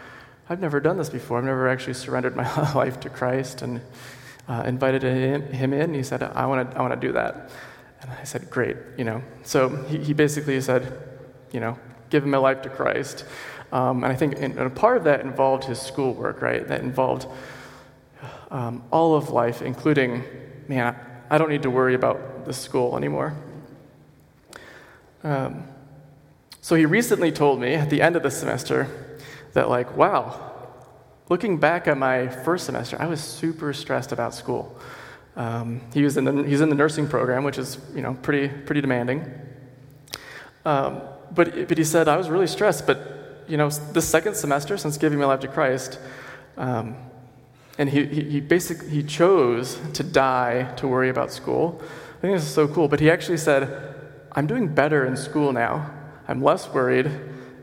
I've 0.48 0.60
never 0.60 0.80
done 0.80 0.98
this 0.98 1.10
before. 1.10 1.38
I've 1.38 1.44
never 1.44 1.68
actually 1.68 1.94
surrendered 1.94 2.36
my 2.36 2.72
life 2.74 3.00
to 3.00 3.10
Christ 3.10 3.62
and 3.62 3.80
uh, 4.48 4.64
invited 4.66 5.02
him, 5.02 5.42
him 5.52 5.72
in. 5.72 5.94
He 5.94 6.02
said, 6.02 6.22
I 6.22 6.46
want 6.46 6.70
to 6.70 6.76
I 6.76 6.82
wanna 6.82 6.96
do 6.96 7.12
that. 7.12 7.50
And 8.00 8.10
I 8.10 8.24
said, 8.24 8.50
great, 8.50 8.76
you 8.96 9.04
know. 9.04 9.22
So 9.44 9.68
he, 9.68 9.98
he 9.98 10.12
basically 10.12 10.60
said, 10.60 11.00
you 11.52 11.60
know, 11.60 11.78
give 12.10 12.26
my 12.26 12.38
life 12.38 12.62
to 12.62 12.68
Christ. 12.68 13.24
Um, 13.70 14.04
and 14.04 14.12
I 14.12 14.16
think 14.16 14.34
and 14.38 14.58
a 14.58 14.68
part 14.68 14.96
of 14.96 15.04
that 15.04 15.20
involved 15.20 15.64
his 15.64 15.80
schoolwork, 15.80 16.42
right? 16.42 16.66
That 16.66 16.80
involved 16.80 17.26
um, 18.50 18.84
all 18.90 19.14
of 19.14 19.30
life, 19.30 19.62
including, 19.62 20.24
man, 20.68 20.96
I 21.30 21.38
don't 21.38 21.48
need 21.48 21.62
to 21.62 21.70
worry 21.70 21.94
about 21.94 22.44
the 22.44 22.52
school 22.52 22.96
anymore. 22.96 23.34
Um, 25.24 25.64
so 26.60 26.74
he 26.74 26.86
recently 26.86 27.32
told 27.32 27.60
me 27.60 27.74
at 27.74 27.90
the 27.90 28.00
end 28.00 28.16
of 28.16 28.22
the 28.22 28.30
semester 28.30 28.88
that, 29.52 29.68
like, 29.68 29.96
wow, 29.96 30.52
looking 31.28 31.58
back 31.58 31.88
at 31.88 31.98
my 31.98 32.28
first 32.28 32.66
semester, 32.66 32.96
I 33.00 33.06
was 33.06 33.20
super 33.20 33.72
stressed 33.72 34.12
about 34.12 34.34
school. 34.34 34.76
Um, 35.36 35.80
he 35.94 36.02
was 36.02 36.16
in 36.16 36.24
the, 36.24 36.42
he's 36.42 36.60
in 36.60 36.68
the 36.68 36.74
nursing 36.74 37.08
program, 37.08 37.44
which 37.44 37.58
is, 37.58 37.78
you 37.94 38.02
know, 38.02 38.14
pretty, 38.14 38.48
pretty 38.48 38.80
demanding. 38.80 39.30
Um, 40.64 41.00
but, 41.34 41.68
but 41.68 41.78
he 41.78 41.84
said, 41.84 42.08
I 42.08 42.16
was 42.16 42.28
really 42.28 42.46
stressed, 42.46 42.86
but, 42.86 43.44
you 43.48 43.56
know, 43.56 43.70
the 43.70 44.02
second 44.02 44.36
semester 44.36 44.76
since 44.76 44.98
giving 44.98 45.18
my 45.18 45.24
life 45.24 45.40
to 45.40 45.48
Christ, 45.48 45.98
um, 46.56 46.96
and 47.78 47.88
he, 47.88 48.04
he, 48.04 48.22
he 48.24 48.40
basically 48.40 48.90
he 48.90 49.02
chose 49.02 49.80
to 49.94 50.02
die 50.02 50.72
to 50.76 50.86
worry 50.86 51.08
about 51.08 51.32
school. 51.32 51.80
I 52.18 52.20
think 52.20 52.34
this 52.34 52.44
is 52.44 52.54
so 52.54 52.68
cool. 52.68 52.86
But 52.86 53.00
he 53.00 53.10
actually 53.10 53.38
said, 53.38 54.01
I'm 54.34 54.46
doing 54.46 54.68
better 54.68 55.04
in 55.04 55.16
school 55.16 55.52
now. 55.52 55.90
I'm 56.26 56.42
less 56.42 56.68
worried. 56.68 57.06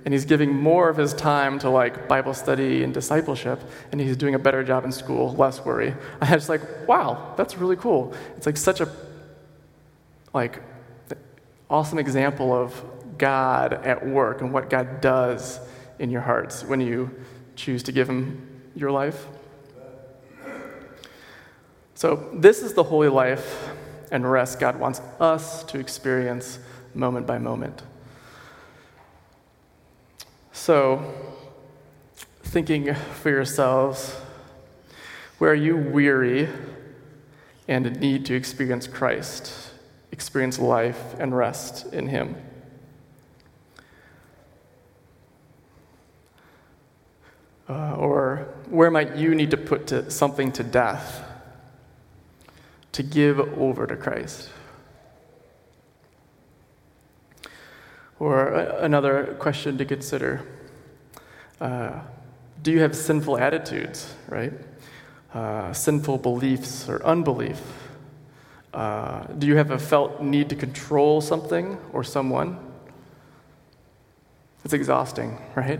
And 0.05 0.13
he's 0.13 0.25
giving 0.25 0.55
more 0.55 0.89
of 0.89 0.97
his 0.97 1.13
time 1.13 1.59
to 1.59 1.69
like 1.69 2.07
Bible 2.07 2.33
study 2.33 2.83
and 2.83 2.93
discipleship, 2.93 3.59
and 3.91 3.99
he's 3.99 4.15
doing 4.15 4.33
a 4.33 4.39
better 4.39 4.63
job 4.63 4.85
in 4.85 4.91
school, 4.91 5.33
less 5.33 5.63
worry. 5.63 5.93
I 6.21 6.33
was 6.33 6.47
like, 6.47 6.61
wow, 6.87 7.33
that's 7.35 7.57
really 7.57 7.75
cool. 7.75 8.13
It's 8.37 8.45
like 8.45 8.57
such 8.57 8.79
a 8.79 8.89
like 10.33 10.61
awesome 11.69 11.99
example 11.99 12.53
of 12.53 12.81
God 13.17 13.73
at 13.73 14.07
work 14.07 14.41
and 14.41 14.53
what 14.53 14.69
God 14.69 15.01
does 15.01 15.59
in 15.99 16.09
your 16.09 16.21
hearts 16.21 16.63
when 16.63 16.79
you 16.79 17.11
choose 17.55 17.83
to 17.83 17.91
give 17.91 18.09
him 18.09 18.47
your 18.75 18.91
life. 18.91 19.27
So, 21.93 22.29
this 22.33 22.61
is 22.61 22.73
the 22.73 22.83
holy 22.83 23.09
life 23.09 23.69
and 24.11 24.29
rest 24.29 24.59
God 24.59 24.79
wants 24.79 25.01
us 25.19 25.63
to 25.65 25.79
experience 25.79 26.59
moment 26.93 27.27
by 27.27 27.37
moment. 27.37 27.83
So, 30.51 31.13
thinking 32.43 32.93
for 32.93 33.29
yourselves, 33.29 34.15
where 35.37 35.51
are 35.51 35.55
you 35.55 35.77
weary 35.77 36.49
and 37.67 37.99
need 37.99 38.25
to 38.25 38.35
experience 38.35 38.87
Christ, 38.87 39.71
experience 40.11 40.59
life 40.59 41.15
and 41.19 41.35
rest 41.35 41.93
in 41.93 42.07
Him? 42.07 42.35
Uh, 47.69 47.93
or 47.95 48.47
where 48.67 48.89
might 48.89 49.15
you 49.15 49.35
need 49.35 49.51
to 49.51 49.57
put 49.57 49.87
to 49.87 50.09
something 50.09 50.51
to 50.51 50.63
death 50.63 51.28
to 52.91 53.03
give 53.03 53.39
over 53.39 53.85
to 53.87 53.95
Christ. 53.95 54.49
Or 58.19 58.47
another 58.49 59.35
question 59.39 59.77
to 59.77 59.85
consider 59.85 60.45
uh, 61.61 62.01
Do 62.61 62.71
you 62.71 62.81
have 62.81 62.95
sinful 62.95 63.37
attitudes, 63.37 64.13
right? 64.27 64.53
Uh, 65.33 65.71
sinful 65.73 66.17
beliefs 66.17 66.89
or 66.89 67.03
unbelief? 67.05 67.61
Uh, 68.73 69.23
do 69.37 69.47
you 69.47 69.55
have 69.55 69.71
a 69.71 69.79
felt 69.79 70.21
need 70.21 70.49
to 70.49 70.55
control 70.55 71.21
something 71.21 71.77
or 71.93 72.03
someone? 72.03 72.57
It's 74.63 74.73
exhausting, 74.73 75.37
right? 75.55 75.79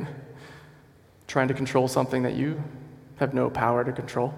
Trying 1.28 1.50
to 1.50 1.54
control 1.54 1.88
something 1.88 2.24
that 2.24 2.34
you 2.34 2.64
have 3.18 3.34
no 3.34 3.50
power 3.50 3.84
to 3.84 3.92
control. 3.92 4.34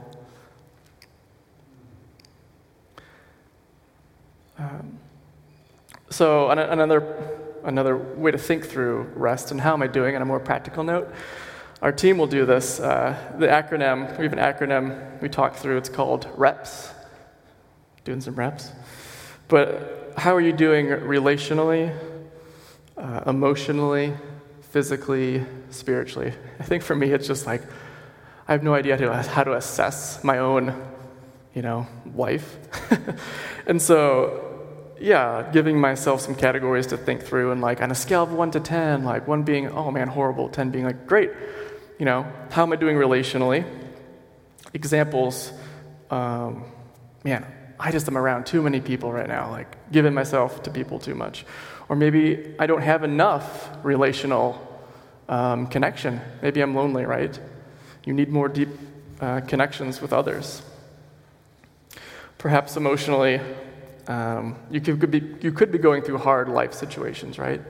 Um, 4.61 4.99
so, 6.11 6.51
another, 6.51 7.39
another 7.63 7.97
way 7.97 8.29
to 8.29 8.37
think 8.37 8.65
through 8.67 9.11
rest 9.15 9.49
and 9.49 9.59
how 9.59 9.73
am 9.73 9.81
I 9.81 9.87
doing 9.87 10.15
on 10.15 10.21
a 10.21 10.25
more 10.25 10.39
practical 10.39 10.83
note. 10.83 11.11
Our 11.81 11.91
team 11.91 12.19
will 12.19 12.27
do 12.27 12.45
this. 12.45 12.79
Uh, 12.79 13.17
the 13.39 13.47
acronym, 13.47 14.15
we 14.19 14.25
have 14.25 14.33
an 14.33 14.39
acronym 14.39 15.19
we 15.19 15.29
talk 15.29 15.55
through, 15.55 15.77
it's 15.77 15.89
called 15.89 16.27
REPS. 16.37 16.93
Doing 18.03 18.21
some 18.21 18.35
reps. 18.35 18.71
But 19.47 20.13
how 20.15 20.35
are 20.35 20.41
you 20.41 20.53
doing 20.53 20.87
relationally, 20.87 21.97
uh, 22.97 23.21
emotionally, 23.25 24.13
physically, 24.69 25.43
spiritually? 25.71 26.33
I 26.59 26.63
think 26.63 26.83
for 26.83 26.95
me, 26.95 27.11
it's 27.11 27.25
just 27.25 27.47
like 27.47 27.63
I 28.47 28.51
have 28.51 28.63
no 28.63 28.75
idea 28.75 28.97
how 28.97 29.21
to, 29.21 29.29
how 29.29 29.43
to 29.43 29.53
assess 29.53 30.23
my 30.23 30.37
own, 30.37 30.79
you 31.55 31.63
know, 31.63 31.87
life. 32.13 32.57
and 33.65 33.81
so 33.81 34.50
yeah, 35.01 35.49
giving 35.51 35.79
myself 35.79 36.21
some 36.21 36.35
categories 36.35 36.87
to 36.87 36.97
think 36.97 37.23
through, 37.23 37.51
and 37.51 37.59
like 37.59 37.81
on 37.81 37.91
a 37.91 37.95
scale 37.95 38.23
of 38.23 38.31
one 38.31 38.51
to 38.51 38.59
10, 38.59 39.03
like 39.03 39.27
one 39.27 39.43
being, 39.43 39.67
oh 39.69 39.91
man, 39.91 40.07
horrible, 40.07 40.49
10 40.49 40.69
being 40.69 40.85
like, 40.85 41.07
great. 41.07 41.31
You 41.97 42.05
know, 42.05 42.31
how 42.51 42.63
am 42.63 42.73
I 42.73 42.75
doing 42.75 42.95
relationally? 42.95 43.65
Examples, 44.73 45.51
um, 46.09 46.65
man, 47.23 47.45
I 47.79 47.91
just 47.91 48.07
am 48.07 48.17
around 48.17 48.45
too 48.45 48.61
many 48.61 48.79
people 48.79 49.11
right 49.11 49.27
now, 49.27 49.49
like 49.49 49.91
giving 49.91 50.13
myself 50.13 50.63
to 50.63 50.69
people 50.71 50.99
too 50.99 51.15
much. 51.15 51.45
Or 51.89 51.95
maybe 51.95 52.55
I 52.59 52.67
don't 52.67 52.81
have 52.81 53.03
enough 53.03 53.69
relational 53.83 54.67
um, 55.27 55.67
connection. 55.67 56.21
Maybe 56.41 56.61
I'm 56.61 56.75
lonely, 56.75 57.05
right? 57.05 57.37
You 58.05 58.13
need 58.13 58.29
more 58.29 58.47
deep 58.47 58.69
uh, 59.19 59.41
connections 59.41 59.99
with 59.99 60.13
others. 60.13 60.61
Perhaps 62.37 62.77
emotionally, 62.77 63.39
um, 64.07 64.55
you, 64.69 64.81
could, 64.81 65.11
be, 65.11 65.21
you 65.41 65.51
could 65.51 65.71
be 65.71 65.77
going 65.77 66.01
through 66.01 66.17
hard 66.17 66.49
life 66.49 66.73
situations, 66.73 67.37
right? 67.37 67.61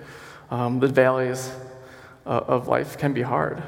Um, 0.50 0.80
the 0.80 0.88
valleys 0.88 1.52
uh, 2.26 2.42
of 2.48 2.68
life 2.68 2.98
can 2.98 3.14
be 3.14 3.22
hard. 3.22 3.62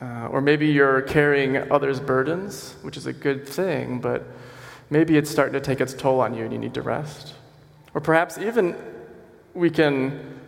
Uh, 0.00 0.28
or 0.28 0.40
maybe 0.40 0.66
you're 0.66 1.02
carrying 1.02 1.56
others' 1.72 2.00
burdens, 2.00 2.76
which 2.82 2.96
is 2.96 3.06
a 3.06 3.12
good 3.12 3.48
thing, 3.48 3.98
but 3.98 4.24
maybe 4.90 5.16
it's 5.16 5.30
starting 5.30 5.54
to 5.54 5.60
take 5.60 5.80
its 5.80 5.94
toll 5.94 6.20
on 6.20 6.34
you 6.34 6.44
and 6.44 6.52
you 6.52 6.58
need 6.58 6.74
to 6.74 6.82
rest. 6.82 7.34
Or 7.94 8.00
perhaps 8.00 8.36
even 8.36 8.76
we 9.54 9.70
can 9.70 10.38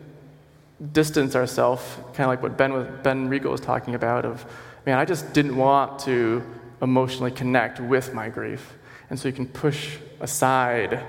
distance 0.93 1.35
ourselves, 1.35 1.83
kind 2.13 2.21
of 2.21 2.29
like 2.29 2.43
what 2.43 2.57
Ben, 2.57 2.73
was, 2.73 2.87
ben 3.03 3.29
Regal 3.29 3.53
was 3.53 3.61
talking 3.61 3.95
about 3.95 4.25
of, 4.25 4.45
man, 4.85 4.99
I 4.99 5.05
just 5.05 5.33
didn't 5.33 5.57
want 5.57 5.99
to 6.01 6.45
emotionally 6.83 7.31
connect 7.31 7.81
with 7.81 8.15
my 8.15 8.29
grief. 8.29 8.75
And 9.11 9.19
so 9.19 9.29
you 9.29 9.35
can 9.35 9.47
push 9.47 9.97
aside 10.21 11.05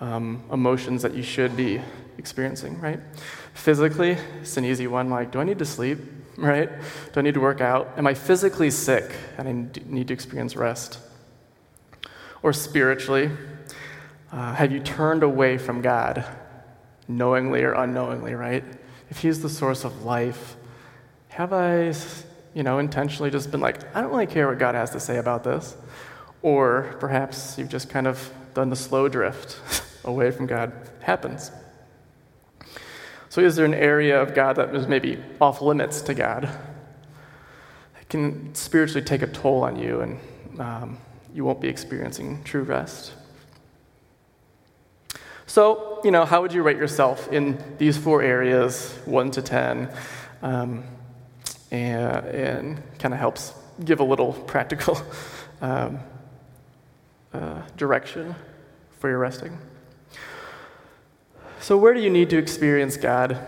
um, 0.00 0.44
emotions 0.52 1.02
that 1.02 1.14
you 1.14 1.22
should 1.22 1.56
be 1.56 1.80
experiencing, 2.18 2.80
right? 2.80 3.00
Physically, 3.54 4.16
it's 4.40 4.56
an 4.56 4.64
easy 4.64 4.86
one 4.86 5.10
like, 5.10 5.30
do 5.30 5.40
I 5.40 5.44
need 5.44 5.58
to 5.58 5.64
sleep, 5.64 5.98
right? 6.36 6.70
Do 7.12 7.20
I 7.20 7.22
need 7.22 7.34
to 7.34 7.40
work 7.40 7.60
out? 7.60 7.92
Am 7.96 8.06
I 8.06 8.14
physically 8.14 8.70
sick 8.70 9.10
and 9.38 9.48
I 9.48 9.80
need 9.86 10.08
to 10.08 10.14
experience 10.14 10.56
rest? 10.56 10.98
Or 12.42 12.52
spiritually, 12.52 13.30
uh, 14.32 14.54
have 14.54 14.72
you 14.72 14.80
turned 14.80 15.22
away 15.22 15.58
from 15.58 15.82
God, 15.82 16.24
knowingly 17.08 17.62
or 17.62 17.72
unknowingly, 17.72 18.34
right? 18.34 18.64
If 19.10 19.18
He's 19.18 19.40
the 19.40 19.48
source 19.48 19.84
of 19.84 20.04
life, 20.04 20.56
have 21.28 21.52
I, 21.52 21.92
you 22.54 22.62
know, 22.62 22.78
intentionally 22.78 23.30
just 23.30 23.50
been 23.50 23.60
like, 23.60 23.78
I 23.94 24.00
don't 24.00 24.10
really 24.10 24.26
care 24.26 24.48
what 24.48 24.58
God 24.58 24.74
has 24.74 24.90
to 24.90 25.00
say 25.00 25.18
about 25.18 25.44
this? 25.44 25.76
Or 26.46 26.94
perhaps 27.00 27.58
you've 27.58 27.70
just 27.70 27.90
kind 27.90 28.06
of 28.06 28.32
done 28.54 28.70
the 28.70 28.76
slow 28.76 29.08
drift 29.08 29.58
away 30.04 30.30
from 30.30 30.46
God. 30.46 30.72
It 31.00 31.02
happens. 31.02 31.50
So, 33.30 33.40
is 33.40 33.56
there 33.56 33.64
an 33.64 33.74
area 33.74 34.22
of 34.22 34.32
God 34.32 34.54
that 34.54 34.72
is 34.72 34.86
maybe 34.86 35.20
off 35.40 35.60
limits 35.60 36.02
to 36.02 36.14
God? 36.14 36.44
It 38.00 38.08
can 38.08 38.54
spiritually 38.54 39.04
take 39.04 39.22
a 39.22 39.26
toll 39.26 39.64
on 39.64 39.74
you, 39.74 40.02
and 40.02 40.20
um, 40.60 40.98
you 41.34 41.44
won't 41.44 41.60
be 41.60 41.66
experiencing 41.66 42.44
true 42.44 42.62
rest. 42.62 43.14
So, 45.46 46.00
you 46.04 46.12
know, 46.12 46.24
how 46.24 46.42
would 46.42 46.52
you 46.52 46.62
rate 46.62 46.76
yourself 46.76 47.26
in 47.32 47.60
these 47.78 47.98
four 47.98 48.22
areas, 48.22 48.96
1 49.04 49.32
to 49.32 49.42
10? 49.42 49.88
Um, 50.42 50.84
and, 51.72 52.24
and 52.28 52.98
kind 53.00 53.12
of 53.12 53.18
helps 53.18 53.52
give 53.84 53.98
a 53.98 54.04
little 54.04 54.32
practical 54.32 55.02
um, 55.60 55.98
uh, 57.32 57.62
direction 57.76 58.34
for 58.98 59.08
your 59.08 59.18
resting. 59.18 59.58
So, 61.60 61.76
where 61.76 61.94
do 61.94 62.00
you 62.00 62.10
need 62.10 62.30
to 62.30 62.38
experience 62.38 62.96
God? 62.96 63.38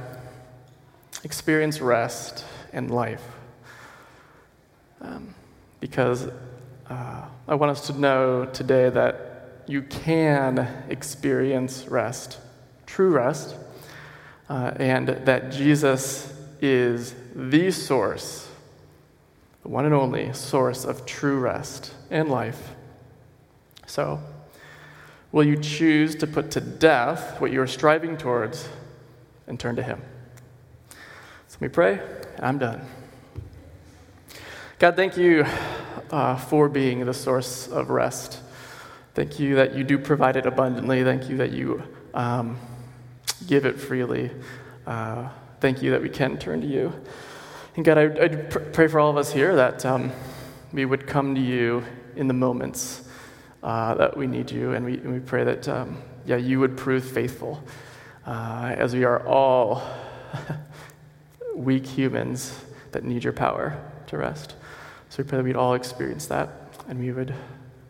Experience 1.24 1.80
rest 1.80 2.44
and 2.72 2.90
life. 2.90 3.22
Um, 5.00 5.34
because 5.80 6.28
uh, 6.90 7.24
I 7.46 7.54
want 7.54 7.70
us 7.70 7.86
to 7.86 7.92
know 7.92 8.46
today 8.46 8.90
that 8.90 9.62
you 9.66 9.82
can 9.82 10.58
experience 10.88 11.86
rest, 11.88 12.38
true 12.86 13.10
rest, 13.10 13.54
uh, 14.48 14.72
and 14.76 15.08
that 15.08 15.52
Jesus 15.52 16.32
is 16.60 17.14
the 17.34 17.70
source, 17.70 18.48
the 19.62 19.68
one 19.68 19.84
and 19.84 19.94
only 19.94 20.32
source 20.32 20.84
of 20.84 21.06
true 21.06 21.38
rest 21.38 21.92
and 22.10 22.28
life. 22.28 22.70
So, 23.88 24.20
will 25.32 25.44
you 25.44 25.56
choose 25.56 26.14
to 26.16 26.26
put 26.26 26.50
to 26.52 26.60
death 26.60 27.40
what 27.40 27.50
you 27.50 27.62
are 27.62 27.66
striving 27.66 28.18
towards 28.18 28.68
and 29.46 29.58
turn 29.58 29.76
to 29.76 29.82
Him? 29.82 30.02
So, 31.48 31.56
let 31.58 31.60
me 31.62 31.68
pray, 31.68 31.98
and 32.36 32.44
I'm 32.44 32.58
done. 32.58 32.82
God, 34.78 34.94
thank 34.94 35.16
you 35.16 35.46
uh, 36.10 36.36
for 36.36 36.68
being 36.68 37.06
the 37.06 37.14
source 37.14 37.66
of 37.66 37.88
rest. 37.88 38.42
Thank 39.14 39.40
you 39.40 39.54
that 39.54 39.74
you 39.74 39.84
do 39.84 39.96
provide 39.96 40.36
it 40.36 40.44
abundantly. 40.44 41.02
Thank 41.02 41.30
you 41.30 41.38
that 41.38 41.52
you 41.52 41.82
um, 42.12 42.58
give 43.46 43.64
it 43.64 43.80
freely. 43.80 44.30
Uh, 44.86 45.30
thank 45.60 45.82
you 45.82 45.92
that 45.92 46.02
we 46.02 46.10
can 46.10 46.36
turn 46.36 46.60
to 46.60 46.66
you. 46.66 46.92
And 47.74 47.86
God, 47.86 47.96
I, 47.96 48.24
I 48.24 48.28
pray 48.28 48.86
for 48.86 49.00
all 49.00 49.08
of 49.08 49.16
us 49.16 49.32
here 49.32 49.56
that 49.56 49.86
um, 49.86 50.12
we 50.74 50.84
would 50.84 51.06
come 51.06 51.34
to 51.34 51.40
you 51.40 51.84
in 52.16 52.28
the 52.28 52.34
moments 52.34 53.07
uh, 53.62 53.94
that 53.94 54.16
we 54.16 54.26
need 54.26 54.50
you, 54.50 54.72
and 54.72 54.84
we, 54.84 54.94
and 54.94 55.12
we 55.12 55.20
pray 55.20 55.44
that, 55.44 55.68
um, 55.68 55.98
yeah, 56.26 56.36
you 56.36 56.60
would 56.60 56.76
prove 56.76 57.04
faithful 57.04 57.62
uh, 58.26 58.74
as 58.76 58.94
we 58.94 59.04
are 59.04 59.26
all 59.26 59.82
weak 61.54 61.86
humans 61.86 62.64
that 62.92 63.04
need 63.04 63.24
your 63.24 63.32
power 63.32 63.80
to 64.06 64.16
rest. 64.16 64.54
So 65.08 65.22
we 65.22 65.28
pray 65.28 65.38
that 65.38 65.44
we'd 65.44 65.56
all 65.56 65.74
experience 65.74 66.26
that, 66.26 66.50
and 66.88 66.98
we 66.98 67.12
would, 67.12 67.34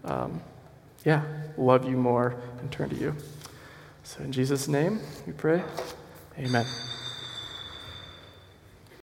um, 0.04 0.40
yeah, 1.04 1.22
love 1.56 1.88
you 1.88 1.96
more 1.96 2.36
and 2.60 2.70
turn 2.70 2.88
to 2.90 2.96
you. 2.96 3.14
So 4.04 4.22
in 4.22 4.32
Jesus' 4.32 4.68
name, 4.68 5.00
we 5.26 5.32
pray. 5.32 5.62
Amen. 6.38 6.64